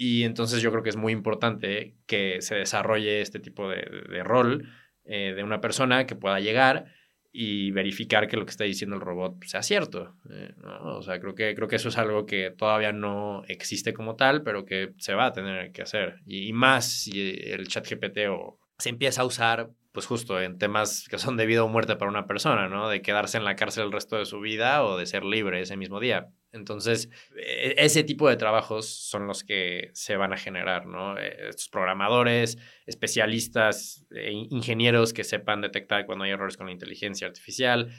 Y 0.00 0.22
entonces 0.22 0.62
yo 0.62 0.70
creo 0.70 0.84
que 0.84 0.90
es 0.90 0.96
muy 0.96 1.12
importante 1.12 1.96
que 2.06 2.40
se 2.40 2.54
desarrolle 2.54 3.20
este 3.20 3.40
tipo 3.40 3.68
de, 3.68 4.22
rol 4.22 4.68
eh, 5.04 5.32
de 5.34 5.42
una 5.42 5.60
persona 5.60 6.06
que 6.06 6.14
pueda 6.14 6.38
llegar 6.38 6.94
y 7.32 7.72
verificar 7.72 8.28
que 8.28 8.36
lo 8.36 8.44
que 8.44 8.52
está 8.52 8.62
diciendo 8.62 8.94
el 8.94 9.02
robot 9.02 9.42
sea 9.44 9.60
cierto. 9.60 10.14
Eh, 10.30 10.54
o 10.82 11.02
sea, 11.02 11.18
creo 11.18 11.34
que, 11.34 11.52
creo 11.56 11.66
que 11.66 11.74
eso 11.74 11.88
es 11.88 11.98
algo 11.98 12.26
que 12.26 12.52
todavía 12.52 12.92
no 12.92 13.42
existe 13.48 13.92
como 13.92 14.14
tal, 14.14 14.44
pero 14.44 14.64
que 14.64 14.92
se 14.98 15.14
va 15.14 15.26
a 15.26 15.32
tener 15.32 15.72
que 15.72 15.82
hacer. 15.82 16.20
Y, 16.26 16.52
más 16.52 16.84
si 16.84 17.32
el 17.32 17.66
chat 17.66 17.84
GPT 17.90 18.28
o 18.30 18.60
se 18.78 18.90
empieza 18.90 19.22
a 19.22 19.26
usar, 19.26 19.70
pues 19.98 20.06
justo 20.06 20.40
en 20.40 20.58
temas 20.58 21.08
que 21.10 21.18
son 21.18 21.36
de 21.36 21.44
vida 21.44 21.64
o 21.64 21.68
muerte 21.68 21.96
para 21.96 22.08
una 22.08 22.28
persona, 22.28 22.68
¿no? 22.68 22.88
De 22.88 23.02
quedarse 23.02 23.36
en 23.36 23.42
la 23.42 23.56
cárcel 23.56 23.86
el 23.86 23.90
resto 23.90 24.16
de 24.16 24.26
su 24.26 24.38
vida 24.38 24.84
o 24.84 24.96
de 24.96 25.06
ser 25.06 25.24
libre 25.24 25.60
ese 25.60 25.76
mismo 25.76 25.98
día. 25.98 26.28
Entonces, 26.52 27.10
e, 27.36 27.74
ese 27.78 28.04
tipo 28.04 28.28
de 28.28 28.36
trabajos 28.36 28.86
son 28.86 29.26
los 29.26 29.42
que 29.42 29.90
se 29.94 30.16
van 30.16 30.32
a 30.32 30.36
generar, 30.36 30.86
¿no? 30.86 31.18
Eh, 31.18 31.48
estos 31.48 31.68
programadores, 31.68 32.58
especialistas, 32.86 34.06
e 34.12 34.30
ingenieros 34.30 35.12
que 35.12 35.24
sepan 35.24 35.62
detectar 35.62 36.06
cuando 36.06 36.26
hay 36.26 36.30
errores 36.30 36.56
con 36.56 36.66
la 36.66 36.72
inteligencia 36.72 37.26
artificial, 37.26 37.90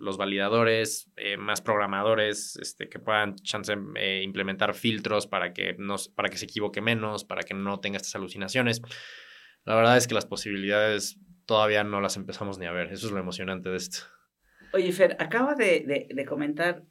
los 0.00 0.16
validadores, 0.16 1.08
eh, 1.14 1.36
más 1.36 1.60
programadores 1.60 2.56
este, 2.56 2.88
que 2.88 2.98
puedan 2.98 3.36
chance, 3.36 3.72
eh, 3.94 4.22
implementar 4.24 4.74
filtros 4.74 5.28
para 5.28 5.52
que, 5.52 5.76
no, 5.78 5.94
para 6.16 6.30
que 6.30 6.36
se 6.36 6.46
equivoque 6.46 6.80
menos, 6.80 7.22
para 7.22 7.44
que 7.44 7.54
no 7.54 7.78
tenga 7.78 7.98
estas 7.98 8.16
alucinaciones. 8.16 8.82
La 9.64 9.74
verdad 9.74 9.96
es 9.96 10.06
que 10.06 10.14
las 10.14 10.26
posibilidades 10.26 11.18
todavía 11.46 11.84
no 11.84 12.00
las 12.00 12.16
empezamos 12.16 12.58
ni 12.58 12.66
a 12.66 12.72
ver. 12.72 12.92
Eso 12.92 13.06
es 13.06 13.12
lo 13.12 13.20
emocionante 13.20 13.68
de 13.68 13.76
esto. 13.76 13.98
Oye, 14.72 14.90
Fer, 14.92 15.16
acabas 15.20 15.56
de, 15.56 16.08
de 16.08 16.24
comentar 16.24 16.84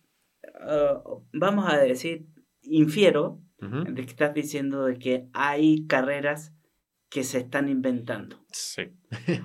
Ah, 0.60 1.02
vamos 1.34 1.72
a 1.72 1.78
decir, 1.78 2.28
infiero 2.62 3.42
de 3.60 3.94
que 3.94 4.02
estás 4.10 4.34
diciendo 4.34 4.86
de 4.86 4.98
que 4.98 5.28
hay 5.34 5.86
carreras 5.86 6.52
que 7.12 7.24
se 7.24 7.38
están 7.38 7.70
inventando. 7.70 8.44
Sí. 8.52 8.94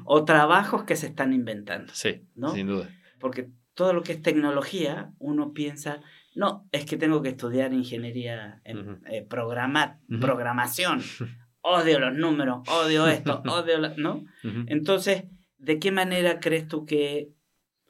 o 0.04 0.24
trabajos 0.24 0.84
que 0.84 0.96
se 0.96 1.08
están 1.08 1.34
inventando. 1.34 1.92
Sí, 1.94 2.26
¿no? 2.34 2.54
sin 2.54 2.66
duda. 2.66 2.88
Porque 3.20 3.50
todo 3.74 3.92
lo 3.92 4.02
que 4.02 4.12
es 4.12 4.22
tecnología, 4.22 5.12
uno 5.18 5.52
piensa, 5.52 6.00
no, 6.34 6.66
es 6.72 6.86
que 6.86 6.96
tengo 6.96 7.20
que 7.20 7.28
estudiar 7.30 7.74
ingeniería 7.74 8.62
en 8.64 9.02
eh, 9.06 9.22
programar, 9.28 9.98
programación. 10.20 11.02
Odio 11.68 11.98
los 11.98 12.14
números, 12.14 12.61
odio 12.68 13.09
esto, 13.09 13.42
odio, 13.48 13.79
¿no? 13.96 14.24
Entonces, 14.68 15.24
¿de 15.59 15.81
qué 15.81 15.90
manera 15.90 16.38
crees 16.38 16.68
tú 16.68 16.87
que 16.87 17.33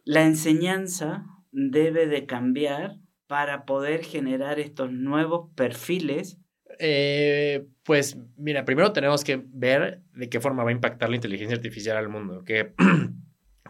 la 0.04 0.22
enseñanza 0.22 1.26
debe 1.52 2.06
de 2.06 2.24
cambiar 2.24 2.96
para 3.26 3.66
poder 3.66 4.02
generar 4.02 4.60
estos 4.60 4.90
nuevos 4.92 5.50
perfiles? 5.54 6.38
Eh, 6.78 7.66
pues 7.82 8.16
mira, 8.38 8.64
primero 8.64 8.92
tenemos 8.92 9.24
que 9.24 9.42
ver 9.46 10.00
de 10.14 10.30
qué 10.30 10.40
forma 10.40 10.64
va 10.64 10.70
a 10.70 10.72
impactar 10.72 11.10
la 11.10 11.16
inteligencia 11.16 11.56
artificial 11.56 11.98
al 11.98 12.08
mundo, 12.08 12.44
que 12.44 12.72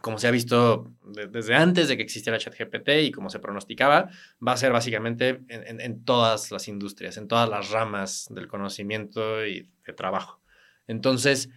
como 0.06 0.18
se 0.18 0.28
ha 0.28 0.30
visto 0.30 0.94
desde 1.32 1.56
antes 1.56 1.88
de 1.88 1.96
que 1.96 2.04
existiera 2.04 2.38
ChatGPT 2.38 2.90
y 3.02 3.10
como 3.10 3.28
se 3.28 3.40
pronosticaba, 3.40 4.08
va 4.46 4.52
a 4.52 4.56
ser 4.56 4.70
básicamente 4.70 5.40
en, 5.48 6.04
todas 6.04 6.52
las 6.52 6.68
industrias, 6.68 7.16
en 7.16 7.26
todas 7.26 7.48
las 7.48 7.72
ramas 7.72 8.28
del 8.30 8.46
conocimiento 8.46 9.44
y 9.44 9.68
de 9.84 9.92
trabajo. 9.94 10.40
Entonces, 10.86 11.50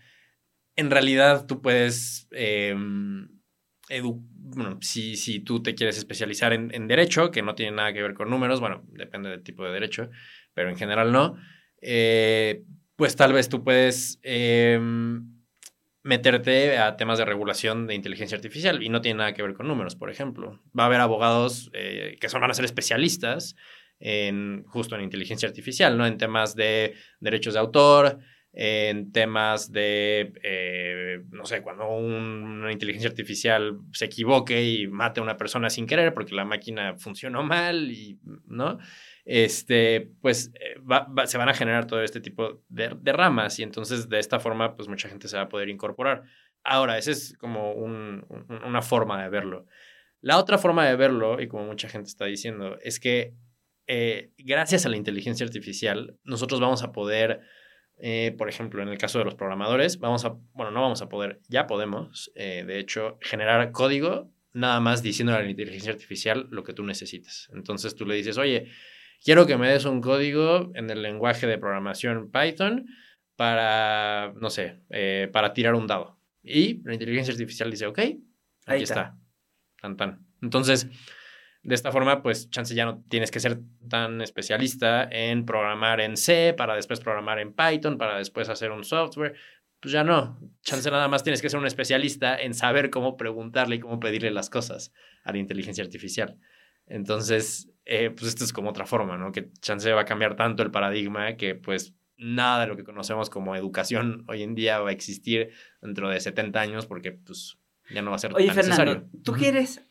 en 0.75 0.89
realidad 0.89 1.45
tú 1.45 1.61
puedes... 1.61 2.27
Em, 2.31 3.29
bueno, 4.01 4.79
si, 4.81 5.15
si 5.15 5.41
tú 5.41 5.61
te 5.61 5.75
quieres 5.75 5.99
especializar 5.99 6.51
en, 6.51 6.73
en, 6.73 6.87
derecho, 6.87 7.29
que 7.29 7.43
no 7.43 7.53
tiene 7.53 7.75
nada 7.75 7.93
que 7.93 8.01
ver 8.01 8.15
con 8.15 8.31
números, 8.31 8.59
bueno, 8.59 8.83
depende 8.87 9.29
del 9.29 9.43
tipo 9.43 9.63
de 9.63 9.73
derecho, 9.73 10.09
pero 10.55 10.71
en 10.71 10.75
general 10.75 11.11
no, 11.11 11.37
eh, 11.83 12.63
pues 12.95 13.15
tal 13.15 13.31
vez 13.31 13.47
tú 13.47 13.63
puedes 13.63 14.19
em, 14.23 15.38
meterte 16.03 16.77
a 16.77 16.95
temas 16.97 17.17
de 17.17 17.25
regulación 17.25 17.87
de 17.87 17.95
inteligencia 17.95 18.35
artificial 18.35 18.81
y 18.81 18.89
no 18.89 19.01
tiene 19.01 19.19
nada 19.19 19.33
que 19.33 19.43
ver 19.43 19.53
con 19.53 19.67
números, 19.67 19.95
por 19.95 20.09
ejemplo. 20.09 20.61
Va 20.77 20.83
a 20.83 20.85
haber 20.87 21.01
abogados 21.01 21.69
eh, 21.73 22.17
que 22.19 22.29
son, 22.29 22.41
van 22.41 22.51
a 22.51 22.53
ser 22.53 22.65
especialistas 22.65 23.55
en 23.99 24.63
justo 24.67 24.95
en 24.95 25.01
inteligencia 25.01 25.47
artificial, 25.47 25.97
¿no? 25.97 26.07
En 26.07 26.17
temas 26.17 26.55
de 26.55 26.95
derechos 27.19 27.53
de 27.53 27.59
autor, 27.59 28.19
en 28.51 29.11
temas 29.11 29.71
de, 29.71 30.33
eh, 30.43 31.21
no 31.29 31.45
sé, 31.45 31.61
cuando 31.61 31.87
una 31.87 32.71
inteligencia 32.71 33.09
artificial 33.09 33.79
se 33.93 34.05
equivoque 34.05 34.63
y 34.63 34.87
mate 34.87 35.19
a 35.19 35.23
una 35.23 35.37
persona 35.37 35.69
sin 35.69 35.85
querer 35.85 36.13
porque 36.13 36.33
la 36.33 36.45
máquina 36.45 36.95
funcionó 36.97 37.43
mal 37.43 37.91
y, 37.91 38.19
¿no? 38.47 38.79
Este, 39.25 40.11
pues 40.21 40.51
eh, 40.55 40.81
se 41.27 41.37
van 41.37 41.49
a 41.49 41.53
generar 41.53 41.85
todo 41.85 42.01
este 42.01 42.21
tipo 42.21 42.63
de, 42.69 42.89
ramas 43.13 43.59
y 43.59 43.63
entonces 43.63 44.09
de 44.09 44.17
esta 44.17 44.39
forma, 44.39 44.75
pues 44.75 44.87
mucha 44.87 45.09
gente 45.09 45.27
se 45.27 45.37
va 45.37 45.43
a 45.43 45.49
poder 45.49 45.69
incorporar. 45.69 46.23
Ahora, 46.63 46.97
esa 46.97 47.11
es 47.11 47.37
como 47.37 47.73
una 47.73 48.81
forma 48.81 49.21
de 49.23 49.29
verlo. 49.29 49.65
La 50.21 50.37
otra 50.37 50.57
forma 50.57 50.85
de 50.85 50.95
verlo, 50.95 51.39
y 51.39 51.47
como 51.47 51.65
mucha 51.65 51.87
gente 51.87 52.09
está 52.09 52.25
diciendo, 52.25 52.77
es 52.81 52.99
que 52.99 53.35
eh, 53.87 54.31
gracias 54.37 54.85
a 54.85 54.89
la 54.89 54.97
inteligencia 54.97 55.45
artificial, 55.45 56.17
nosotros 56.23 56.59
vamos 56.59 56.83
a 56.83 56.91
poder 56.91 57.41
eh, 57.99 58.33
por 58.37 58.49
ejemplo, 58.49 58.81
en 58.81 58.89
el 58.89 58.97
caso 58.97 59.19
de 59.19 59.25
los 59.25 59.35
programadores, 59.35 59.99
vamos 59.99 60.25
a, 60.25 60.35
bueno, 60.53 60.71
no 60.71 60.81
vamos 60.81 61.01
a 61.01 61.09
poder, 61.09 61.41
ya 61.47 61.67
podemos, 61.67 62.31
eh, 62.35 62.63
de 62.65 62.79
hecho, 62.79 63.17
generar 63.21 63.71
código 63.71 64.31
nada 64.53 64.79
más 64.79 65.03
diciendo 65.03 65.35
a 65.35 65.41
la 65.41 65.49
inteligencia 65.49 65.91
artificial 65.91 66.47
lo 66.49 66.63
que 66.63 66.73
tú 66.73 66.83
necesitas. 66.83 67.49
Entonces 67.53 67.95
tú 67.95 68.05
le 68.05 68.15
dices, 68.15 68.37
oye, 68.37 68.69
quiero 69.23 69.45
que 69.45 69.57
me 69.57 69.69
des 69.69 69.85
un 69.85 70.01
código 70.01 70.71
en 70.75 70.89
el 70.89 71.01
lenguaje 71.01 71.45
de 71.45 71.57
programación 71.57 72.31
Python 72.31 72.85
para, 73.35 74.33
no 74.35 74.49
sé, 74.49 74.81
eh, 74.89 75.29
para 75.31 75.53
tirar 75.53 75.75
un 75.75 75.87
dado. 75.87 76.17
Y 76.41 76.81
la 76.83 76.93
inteligencia 76.93 77.33
artificial 77.33 77.69
dice, 77.69 77.85
ok, 77.85 77.99
ahí 78.65 78.83
está. 78.83 79.17
Tan, 79.81 79.97
tan. 79.97 80.25
Entonces, 80.41 80.89
de 81.61 81.75
esta 81.75 81.91
forma, 81.91 82.21
pues 82.23 82.49
chance 82.49 82.73
ya 82.73 82.85
no 82.85 83.03
tienes 83.09 83.31
que 83.31 83.39
ser 83.39 83.59
tan 83.89 84.21
especialista 84.21 85.03
en 85.11 85.45
programar 85.45 85.99
en 86.01 86.15
C 86.17 86.53
para 86.57 86.75
después 86.75 86.99
programar 86.99 87.39
en 87.39 87.53
Python, 87.53 87.97
para 87.97 88.17
después 88.17 88.49
hacer 88.49 88.71
un 88.71 88.83
software. 88.83 89.35
pues 89.81 89.91
ya 89.91 90.03
no. 90.03 90.39
Chance 90.63 90.89
nada 90.91 91.07
más 91.07 91.23
tienes 91.23 91.41
que 91.41 91.49
ser 91.49 91.59
un 91.59 91.65
especialista 91.65 92.37
en 92.37 92.53
saber 92.53 92.89
cómo 92.89 93.17
preguntarle 93.17 93.77
y 93.77 93.79
cómo 93.79 93.99
pedirle 93.99 94.31
las 94.31 94.49
cosas 94.49 94.93
a 95.23 95.31
la 95.31 95.37
inteligencia 95.37 95.83
artificial. 95.83 96.37
Entonces, 96.85 97.69
eh, 97.85 98.09
pues 98.09 98.27
esto 98.29 98.43
es 98.43 98.51
como 98.53 98.69
otra 98.69 98.85
forma, 98.85 99.17
¿no? 99.17 99.31
Que 99.31 99.51
chance 99.61 99.91
va 99.93 100.01
a 100.01 100.05
cambiar 100.05 100.35
tanto 100.35 100.63
el 100.63 100.71
paradigma 100.71 101.35
que 101.37 101.55
pues 101.55 101.93
nada 102.17 102.61
de 102.61 102.67
lo 102.67 102.75
que 102.75 102.83
conocemos 102.83 103.29
como 103.29 103.55
educación 103.55 104.25
hoy 104.27 104.43
en 104.43 104.55
día 104.55 104.79
va 104.79 104.89
a 104.89 104.91
existir 104.93 105.51
dentro 105.81 106.09
de 106.09 106.19
70 106.19 106.59
años 106.59 106.85
porque 106.85 107.13
pues 107.13 107.57
ya 107.93 108.01
no 108.01 108.09
va 108.09 108.17
a 108.17 108.19
ser 108.19 108.33
Oye, 108.33 108.47
tan 108.47 108.55
Fernando, 108.55 108.85
necesario. 108.85 109.09
tú 109.23 109.33
quieres, 109.33 109.81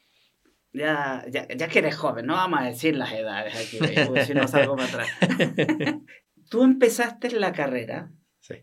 ya, 0.73 1.25
ya, 1.31 1.49
ya 1.49 1.69
que 1.69 1.79
eres 1.79 1.97
joven, 1.97 2.27
no 2.27 2.35
vamos 2.35 2.61
a 2.61 2.65
decir 2.65 2.97
las 2.97 3.13
edades 3.13 3.55
aquí, 3.55 3.79
porque 4.07 4.25
si 4.25 4.35
no 4.35 4.47
salgo 4.49 4.77
para 4.77 4.89
atrás. 4.89 5.09
tú 6.51 6.63
empezaste 6.63 7.31
la 7.33 7.53
carrera 7.53 8.13
sí, 8.41 8.55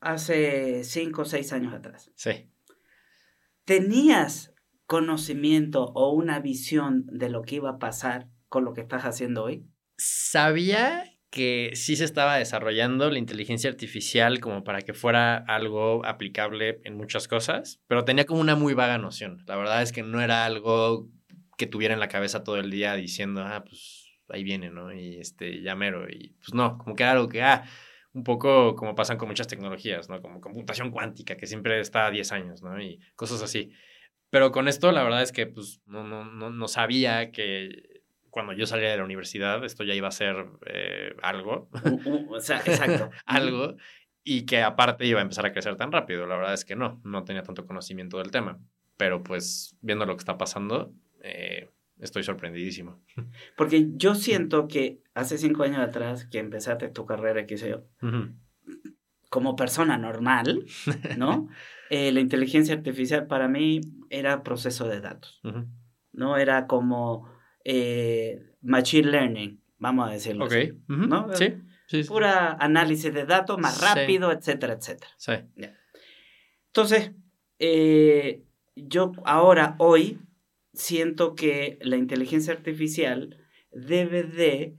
hace 0.00 0.84
5 0.84 1.22
o 1.22 1.24
6 1.24 1.52
años 1.52 1.74
atrás. 1.74 2.10
sí. 2.14 2.50
¿Tenías 3.64 4.54
conocimiento 4.86 5.92
o 5.94 6.10
una 6.14 6.40
visión 6.40 7.04
de 7.12 7.28
lo 7.28 7.42
que 7.42 7.56
iba 7.56 7.68
a 7.68 7.78
pasar 7.78 8.30
con 8.48 8.64
lo 8.64 8.72
que 8.72 8.80
estás 8.80 9.02
haciendo 9.02 9.44
hoy? 9.44 9.68
Sabía 9.98 11.04
que 11.30 11.70
sí 11.74 11.96
se 11.96 12.04
estaba 12.04 12.36
desarrollando 12.36 13.10
la 13.10 13.18
inteligencia 13.18 13.68
artificial 13.68 14.40
como 14.40 14.64
para 14.64 14.80
que 14.80 14.94
fuera 14.94 15.36
algo 15.36 16.04
aplicable 16.06 16.80
en 16.84 16.96
muchas 16.96 17.28
cosas, 17.28 17.80
pero 17.86 18.04
tenía 18.04 18.24
como 18.24 18.40
una 18.40 18.56
muy 18.56 18.74
vaga 18.74 18.98
noción. 18.98 19.44
La 19.46 19.56
verdad 19.56 19.82
es 19.82 19.92
que 19.92 20.02
no 20.02 20.20
era 20.22 20.44
algo 20.44 21.08
que 21.58 21.66
tuviera 21.66 21.94
en 21.94 22.00
la 22.00 22.08
cabeza 22.08 22.44
todo 22.44 22.56
el 22.56 22.70
día 22.70 22.94
diciendo, 22.94 23.42
ah, 23.42 23.64
pues 23.64 24.08
ahí 24.28 24.44
viene, 24.44 24.70
¿no? 24.70 24.92
Y 24.92 25.18
este, 25.18 25.60
ya 25.62 25.74
mero. 25.74 26.08
Y 26.08 26.34
pues 26.38 26.54
no, 26.54 26.78
como 26.78 26.96
que 26.96 27.02
era 27.02 27.12
algo 27.12 27.28
que, 27.28 27.42
ah, 27.42 27.64
un 28.12 28.24
poco 28.24 28.74
como 28.74 28.94
pasan 28.94 29.18
con 29.18 29.28
muchas 29.28 29.48
tecnologías, 29.48 30.08
¿no? 30.08 30.22
Como 30.22 30.40
computación 30.40 30.90
cuántica, 30.90 31.36
que 31.36 31.46
siempre 31.46 31.80
está 31.80 32.06
a 32.06 32.10
10 32.10 32.32
años, 32.32 32.62
¿no? 32.62 32.80
Y 32.80 33.00
cosas 33.16 33.42
así. 33.42 33.72
Pero 34.30 34.52
con 34.52 34.68
esto, 34.68 34.92
la 34.92 35.02
verdad 35.02 35.22
es 35.22 35.32
que, 35.32 35.46
pues, 35.46 35.80
no, 35.86 36.04
no, 36.04 36.24
no, 36.24 36.50
no 36.50 36.68
sabía 36.68 37.32
que 37.32 37.87
cuando 38.30 38.52
yo 38.52 38.66
salía 38.66 38.90
de 38.90 38.96
la 38.96 39.04
universidad, 39.04 39.64
esto 39.64 39.84
ya 39.84 39.94
iba 39.94 40.08
a 40.08 40.12
ser 40.12 40.46
eh, 40.66 41.14
algo, 41.22 41.68
U- 41.84 42.00
u- 42.04 42.34
o 42.34 42.40
sea, 42.40 42.58
exacto. 42.58 43.10
algo, 43.26 43.76
y 44.24 44.44
que 44.46 44.62
aparte 44.62 45.06
iba 45.06 45.20
a 45.20 45.22
empezar 45.22 45.46
a 45.46 45.52
crecer 45.52 45.76
tan 45.76 45.90
rápido. 45.92 46.26
La 46.26 46.36
verdad 46.36 46.54
es 46.54 46.64
que 46.64 46.76
no, 46.76 47.00
no 47.04 47.24
tenía 47.24 47.42
tanto 47.42 47.66
conocimiento 47.66 48.18
del 48.18 48.30
tema. 48.30 48.58
Pero 48.96 49.22
pues, 49.22 49.76
viendo 49.80 50.04
lo 50.06 50.14
que 50.16 50.20
está 50.20 50.36
pasando, 50.38 50.92
eh, 51.22 51.70
estoy 52.00 52.22
sorprendidísimo. 52.24 53.00
Porque 53.56 53.86
yo 53.94 54.14
siento 54.14 54.68
que 54.68 55.00
hace 55.14 55.38
cinco 55.38 55.62
años 55.62 55.78
atrás 55.78 56.26
que 56.26 56.38
empezaste 56.38 56.88
tu 56.88 57.06
carrera, 57.06 57.46
qué 57.46 57.56
sé 57.56 57.70
yo, 57.70 57.84
Ujú. 58.02 58.34
como 59.30 59.56
persona 59.56 59.96
normal, 59.98 60.64
¿no? 61.16 61.48
Eh, 61.90 62.12
la 62.12 62.20
inteligencia 62.20 62.74
artificial 62.74 63.26
para 63.28 63.48
mí 63.48 63.80
era 64.10 64.42
proceso 64.42 64.86
de 64.86 65.00
datos, 65.00 65.40
Ujú. 65.42 65.64
¿no? 66.12 66.36
Era 66.36 66.66
como 66.66 67.26
eh, 67.64 68.42
machine 68.62 69.10
learning, 69.10 69.60
vamos 69.78 70.08
a 70.08 70.12
decirlo 70.12 70.46
así. 70.46 70.72
Ujú. 70.88 71.06
¿No? 71.06 71.34
Sí. 71.34 71.54
sí, 71.86 72.02
sí. 72.02 72.08
Pura 72.08 72.52
análisis 72.52 73.12
de 73.12 73.24
datos 73.26 73.58
más 73.58 73.76
Sí. 73.78 73.84
rápido, 73.84 74.32
etcétera, 74.32 74.74
etcétera. 74.74 75.10
Sí. 75.16 75.32
Entonces, 76.66 77.12
eh, 77.58 78.44
yo 78.76 79.12
ahora, 79.24 79.74
hoy, 79.78 80.20
siento 80.72 81.34
que 81.34 81.78
la 81.82 81.96
inteligencia 81.96 82.52
artificial 82.52 83.36
debe 83.72 84.22
de 84.22 84.76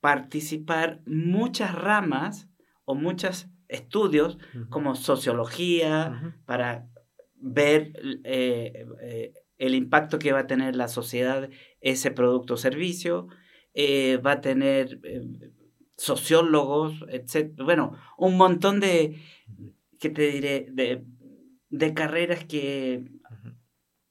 participar 0.00 1.00
muchas 1.06 1.74
ramas 1.74 2.48
o 2.84 2.94
muchos 2.94 3.48
estudios 3.68 4.36
como 4.68 4.94
sociología 4.94 6.36
para 6.44 6.88
ver 7.34 7.92
eh, 8.24 8.86
eh, 9.00 9.32
el 9.62 9.76
impacto 9.76 10.18
que 10.18 10.32
va 10.32 10.40
a 10.40 10.46
tener 10.48 10.74
la 10.74 10.88
sociedad 10.88 11.48
ese 11.80 12.10
producto 12.10 12.54
o 12.54 12.56
servicio, 12.56 13.28
eh, 13.74 14.16
va 14.16 14.32
a 14.32 14.40
tener 14.40 14.98
eh, 15.04 15.22
sociólogos, 15.96 17.04
etc. 17.08 17.62
Bueno, 17.62 17.96
un 18.18 18.36
montón 18.36 18.80
de, 18.80 19.22
¿qué 20.00 20.10
te 20.10 20.32
diré? 20.32 20.66
De, 20.72 21.04
de 21.68 21.94
carreras 21.94 22.44
que 22.44 23.04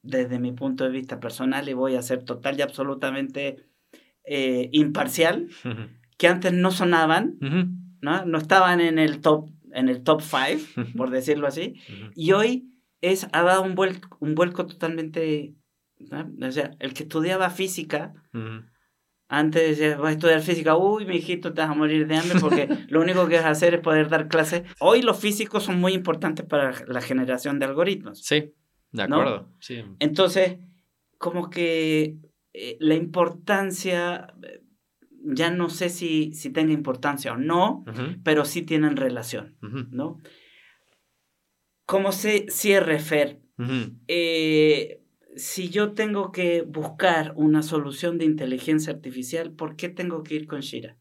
desde 0.02 0.40
mi 0.40 0.54
punto 0.54 0.86
de 0.86 0.90
vista 0.90 1.20
personal 1.20 1.68
y 1.68 1.74
voy 1.74 1.96
a 1.96 2.02
ser 2.02 2.24
total 2.24 2.58
y 2.58 2.62
absolutamente 2.62 3.58
eh, 4.24 4.70
imparcial, 4.72 5.50
que 6.18 6.28
antes 6.30 6.54
no 6.54 6.72
sonaban. 6.72 7.38
¿no? 8.02 8.26
No 8.26 8.38
estaban 8.38 8.80
en 8.80 9.00
el 9.00 9.20
top, 9.20 9.50
en 9.74 9.90
el 9.90 10.02
top 10.02 10.22
por 10.96 11.10
decirlo 11.10 11.46
así, 11.46 11.76
y 12.16 12.32
hoy 12.32 12.71
es, 13.02 13.28
ha 13.34 13.44
dado 13.44 13.64
un 13.64 13.76
vuelco, 13.76 14.18
un 14.20 14.36
vuelco 14.36 14.66
totalmente, 14.66 15.56
¿no? 16.00 16.32
o 16.48 16.52
sea, 16.52 16.72
el 16.80 16.94
que 16.94 17.04
estudiaba 17.04 17.50
física, 17.50 18.14
antes 19.28 19.78
decía, 19.78 19.98
vas 19.98 20.10
a 20.10 20.12
estudiar 20.14 20.42
física, 20.42 20.76
uy, 20.76 21.06
mi 21.06 21.16
hijito, 21.16 21.54
te 21.54 21.62
vas 21.62 21.70
a 21.70 21.74
morir 21.74 22.06
de 22.08 22.18
hambre 22.18 22.40
porque 22.40 22.68
lo 22.90 23.02
único 23.02 23.28
que 23.28 23.38
vas 23.38 23.46
a 23.46 23.52
hacer 23.52 23.74
es 23.74 23.80
poder 23.82 24.10
dar 24.10 24.28
clases. 24.28 24.64
Hoy 24.80 25.02
los 25.02 25.20
físicos 25.20 25.64
son 25.64 25.80
muy 25.80 25.94
importantes 25.94 26.46
para 26.46 26.74
la 26.88 27.02
generación 27.02 27.58
de 27.60 27.66
algoritmos. 27.66 28.20
Sí, 28.20 28.54
de 28.92 29.08
¿No? 29.08 29.16
acuerdo. 29.22 29.50
Sí. 29.60 29.84
Entonces, 30.00 30.58
como 31.18 31.50
que 31.50 32.18
eh, 32.54 32.78
la 32.82 32.96
importancia, 32.96 34.34
ya 35.24 35.50
no 35.50 35.70
sé 35.70 35.90
si, 35.90 36.34
si 36.34 36.50
tenga 36.50 36.74
importancia 36.74 37.32
o 37.32 37.38
no, 37.38 37.86
pero 38.24 38.44
sí 38.44 38.64
tienen 38.64 38.98
relación. 38.98 39.56
¿no? 39.62 40.20
Como 41.92 42.14
se 42.14 42.46
cierre, 42.48 43.00
Fer, 43.00 43.42
eh, 44.08 45.02
si 45.36 45.70
yo 45.70 45.92
tengo 45.92 46.32
que 46.32 46.62
buscar 46.62 47.34
una 47.36 47.64
solución 47.64 48.18
de 48.18 48.24
inteligencia 48.24 48.94
artificial, 48.94 49.52
¿por 49.52 49.76
qué 49.76 49.90
tengo 49.90 50.24
que 50.24 50.36
ir 50.36 50.48
con 50.48 50.62
Shira? 50.62 50.96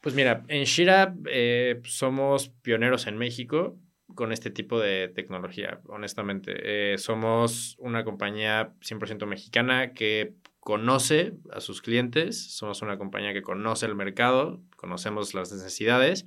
Pues 0.00 0.14
mira, 0.14 0.46
en 0.48 0.64
Shira 0.64 1.14
eh, 1.30 1.82
somos 1.84 2.48
pioneros 2.62 3.06
en 3.06 3.18
México 3.18 3.78
con 4.14 4.32
este 4.32 4.50
tipo 4.50 4.80
de 4.80 5.08
tecnología, 5.08 5.82
honestamente. 5.88 6.54
Eh, 6.94 6.96
somos 6.96 7.76
una 7.78 8.02
compañía 8.02 8.72
100% 8.80 9.26
mexicana 9.26 9.92
que 9.92 10.36
conoce 10.58 11.34
a 11.52 11.60
sus 11.60 11.82
clientes, 11.82 12.56
somos 12.56 12.80
una 12.80 12.96
compañía 12.96 13.34
que 13.34 13.42
conoce 13.42 13.84
el 13.84 13.94
mercado, 13.94 14.58
conocemos 14.76 15.34
las 15.34 15.52
necesidades 15.52 16.24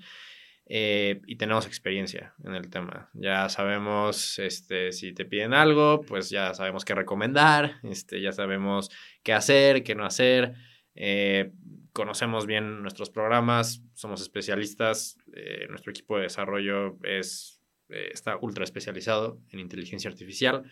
eh, 0.72 1.20
y 1.26 1.36
tenemos 1.36 1.66
experiencia 1.66 2.36
en 2.44 2.54
el 2.54 2.70
tema. 2.70 3.10
Ya 3.14 3.50
sabemos 3.50 4.38
este, 4.38 4.92
si 4.92 5.14
te 5.14 5.26
piden 5.26 5.56
algo, 5.56 6.02
pues 6.02 6.30
ya 6.30 6.54
sabemos 6.54 6.86
qué 6.86 6.94
recomendar, 6.94 7.80
este, 7.84 8.22
ya 8.22 8.32
sabemos 8.32 8.92
qué 9.24 9.34
hacer, 9.34 9.84
qué 9.84 9.96
no 9.96 10.06
hacer. 10.06 10.54
Eh, 10.94 11.52
conocemos 11.92 12.46
bien 12.46 12.84
nuestros 12.84 13.10
programas, 13.10 13.82
somos 13.96 14.22
especialistas, 14.22 15.18
eh, 15.34 15.66
nuestro 15.70 15.90
equipo 15.90 16.18
de 16.18 16.24
desarrollo 16.24 17.00
es, 17.04 17.64
eh, 17.90 18.10
está 18.14 18.38
ultra 18.38 18.64
especializado 18.64 19.42
en 19.50 19.60
inteligencia 19.60 20.12
artificial. 20.12 20.70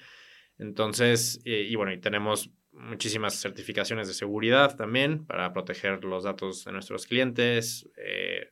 Entonces, 0.60 1.39
y 1.43 1.75
bueno, 1.75 1.91
y 1.91 1.99
tenemos 1.99 2.51
muchísimas 2.71 3.36
certificaciones 3.36 4.07
de 4.07 4.13
seguridad 4.15 4.75
también 4.75 5.25
para 5.25 5.53
proteger 5.53 6.03
los 6.03 6.23
datos 6.23 6.65
de 6.65 6.71
nuestros 6.71 7.05
clientes. 7.05 7.88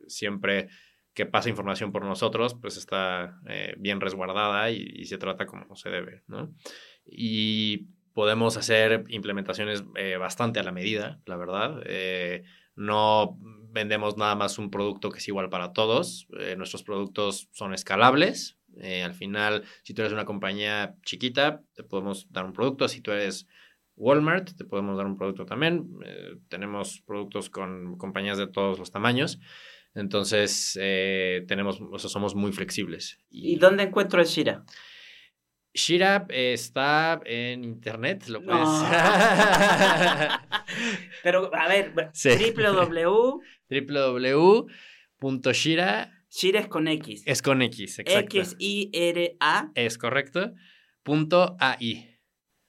Siempre 0.06 0.70
que 1.16 1.26
pasa 1.26 1.50
información 1.50 1.94
por 1.94 2.04
nosotros, 2.04 2.56
pues 2.62 2.76
está 2.76 3.40
eh, 3.48 3.74
bien 3.80 4.02
resguardada 4.02 4.70
y, 4.70 5.06
se 5.06 5.18
trata 5.18 5.46
como 5.46 5.76
se 5.76 5.90
debe, 5.90 6.24
¿no? 6.28 6.54
Y 7.06 7.88
podemos 8.14 8.58
hacer 8.58 9.06
implementaciones 9.08 9.86
eh, 9.96 10.18
bastante 10.18 10.60
a 10.60 10.64
la 10.64 10.74
medida, 10.74 11.22
la 11.26 11.38
verdad. 11.38 11.82
Eh, 11.86 12.44
no 12.76 13.38
vendemos 13.40 14.18
nada 14.18 14.36
más 14.36 14.58
un 14.58 14.70
producto 14.70 15.10
que 15.10 15.20
es 15.20 15.28
igual 15.30 15.50
para 15.50 15.72
todos. 15.72 16.28
Nuestros 16.58 16.84
productos 16.84 17.48
son 17.54 17.74
escalables. 17.74 18.58
Al 18.82 19.14
final, 19.14 19.64
si 19.84 19.94
tú 19.94 20.02
eres 20.02 20.12
una 20.12 20.26
compañía 20.26 20.96
chiquita, 21.06 21.62
te 21.74 21.84
podemos 21.84 22.30
dar 22.32 22.44
un 22.44 22.52
producto. 22.52 22.90
Si 22.90 23.00
tú 23.00 23.12
eres 23.12 23.48
Walmart, 23.96 24.56
te 24.58 24.66
podemos 24.66 24.98
dar 24.98 25.06
un 25.06 25.18
producto 25.18 25.46
también. 25.46 25.88
Tenemos 26.50 27.02
productos 27.06 27.50
con 27.50 27.98
compañías 27.98 28.38
de 28.38 28.48
todos 28.48 28.80
los 28.80 28.92
tamaños. 28.92 29.40
Entonces, 29.96 30.78
eh, 30.82 31.44
tenemos, 31.48 31.80
o 31.82 31.98
sea, 31.98 32.10
somos 32.10 32.36
muy 32.36 32.52
flexibles. 32.52 33.18
¿Y 33.30 33.56
dónde 33.56 33.84
encuentro 33.84 34.20
el 34.22 34.28
Shira? 34.28 34.64
Shira 35.74 36.26
eh, 36.30 36.54
está 36.54 37.20
en 37.26 37.64
internet, 37.64 38.28
lo 38.28 38.44
puedes. 38.44 38.62
No. 38.62 38.88
Pero, 41.24 41.50
a 41.56 41.68
ver, 41.68 41.94
Sí. 42.14 42.30
www. 42.56 43.42
www.shira 45.20 46.12
Shira 46.30 46.60
es 46.60 46.68
con 46.68 46.88
X. 46.90 47.24
es 47.26 47.42
con 47.42 47.62
X, 47.62 48.00
exacto. 48.00 48.38
X-I-R-A, 48.38 49.72
Es 49.76 49.98
correcto. 49.98 50.54
Punto 51.04 51.56
AI. 51.60 52.20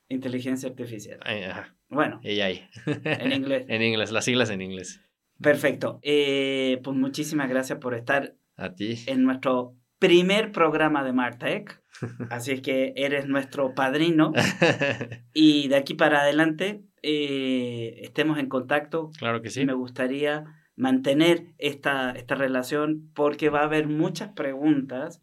inteligencia 0.09 0.69
artificial. 0.69 1.19
Ajá. 1.25 1.75
Bueno, 1.89 2.21
AI. 2.25 2.69
en 2.87 3.33
inglés. 3.33 3.65
en 3.69 3.83
inglés, 3.83 4.13
las 4.13 4.25
siglas 4.25 4.51
en 4.51 4.61
inglés. 4.63 5.01
Perfecto. 5.41 5.99
Eh, 6.03 6.81
pues 6.83 6.97
muchísimas 6.97 7.49
gracias 7.49 7.79
por 7.79 7.95
estar 7.95 8.35
A 8.57 8.75
ti. 8.75 8.97
en 9.07 9.23
nuestro 9.25 9.75
primer 9.99 10.53
programa 10.53 11.05
de 11.05 11.13
Martech. 11.13 11.83
Así 12.31 12.53
es 12.53 12.61
que 12.61 12.93
eres 12.97 13.27
nuestro 13.27 13.75
padrino. 13.75 14.33
y 15.33 15.69
de 15.69 15.77
aquí 15.77 15.95
para 15.95 16.21
adelante 16.21 16.83
eh, 17.03 18.01
estemos 18.03 18.39
en 18.39 18.49
contacto. 18.49 19.11
Claro 19.19 19.43
que 19.43 19.51
sí. 19.51 19.65
Me 19.65 19.75
gustaría 19.75 20.45
mantener 20.77 21.55
esta, 21.59 22.13
esta 22.13 22.35
relación 22.35 23.11
porque 23.15 23.49
va 23.49 23.61
a 23.61 23.65
haber 23.65 23.89
muchas 23.89 24.33
preguntas 24.33 25.21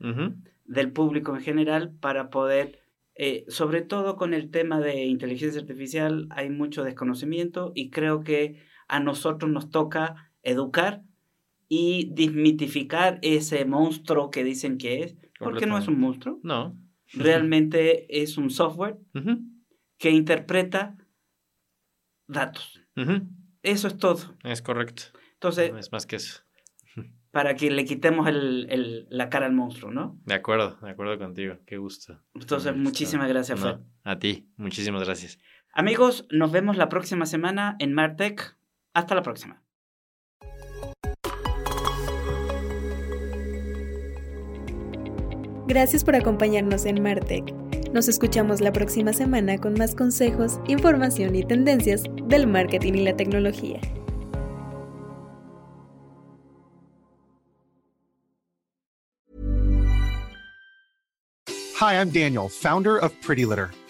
del 0.65 0.91
público 0.91 1.36
en 1.36 1.41
general 1.41 1.93
para 1.99 2.32
poder, 2.32 2.80
eh, 3.15 3.45
sobre 3.49 3.82
todo 3.82 4.15
con 4.15 4.34
el 4.34 4.49
tema 4.49 4.80
de 4.80 5.06
inteligencia 5.06 5.62
artificial, 5.62 6.28
hay 6.32 6.49
mucho 6.49 6.84
desconocimiento 6.84 7.71
y 7.76 7.91
creo 7.91 8.23
que 8.23 8.63
a 8.93 8.99
nosotros 8.99 9.51
nos 9.51 9.71
toca 9.71 10.32
educar 10.43 11.01
y 11.67 12.12
desmitificar 12.13 13.17
ese 13.23 13.65
monstruo 13.65 14.29
que 14.29 14.43
dicen 14.43 14.77
que 14.77 15.01
es, 15.01 15.17
porque 15.39 15.65
no 15.65 15.79
es 15.79 15.88
un 15.88 15.99
monstruo. 15.99 16.39
No. 16.43 16.77
Realmente 17.12 18.21
es 18.21 18.38
un 18.38 18.51
software 18.51 18.99
que 19.97 20.12
interpreta 20.12 20.95
datos. 22.27 22.82
Eso 23.63 23.88
es 23.88 23.97
todo. 23.97 24.36
Es 24.43 24.62
correcto. 24.62 25.03
Entonces, 25.34 25.71
no 25.71 25.79
es 25.79 25.91
más 25.91 26.06
que 26.06 26.17
eso. 26.17 26.43
Para 27.32 27.56
que 27.56 27.71
le 27.71 27.86
quitemos 27.86 28.27
el, 28.27 28.67
el, 28.69 29.08
la 29.10 29.29
cara 29.29 29.47
al 29.47 29.53
monstruo, 29.53 29.91
¿no? 29.91 30.19
De 30.25 30.36
acuerdo, 30.36 30.77
de 30.84 30.91
acuerdo 30.91 31.17
contigo. 31.17 31.58
Qué 31.65 31.77
gusto. 31.77 32.21
Entonces, 32.36 32.75
muchísimas 32.75 33.27
gracias, 33.27 33.60
Fred. 33.60 33.77
a 34.03 34.19
ti, 34.19 34.47
muchísimas 34.56 35.03
gracias. 35.03 35.39
Amigos, 35.73 36.27
nos 36.29 36.51
vemos 36.51 36.77
la 36.77 36.89
próxima 36.89 37.25
semana 37.25 37.75
en 37.79 37.93
Martech. 37.93 38.56
Hasta 38.93 39.15
la 39.15 39.21
próxima. 39.21 39.62
Gracias 45.67 46.03
por 46.03 46.15
acompañarnos 46.15 46.86
en 46.86 47.01
Martech. 47.01 47.53
Nos 47.93 48.08
escuchamos 48.08 48.60
la 48.60 48.71
próxima 48.71 49.13
semana 49.13 49.58
con 49.58 49.73
más 49.75 49.95
consejos, 49.95 50.60
información 50.67 51.36
y 51.36 51.43
tendencias 51.43 52.03
del 52.25 52.47
marketing 52.47 52.93
y 52.93 53.03
la 53.03 53.15
tecnología. 53.15 53.79
Hi, 61.79 61.95
I'm 61.95 62.12
Daniel, 62.12 62.49
founder 62.49 62.97
of 62.97 63.12
Pretty 63.21 63.45
Litter. 63.45 63.71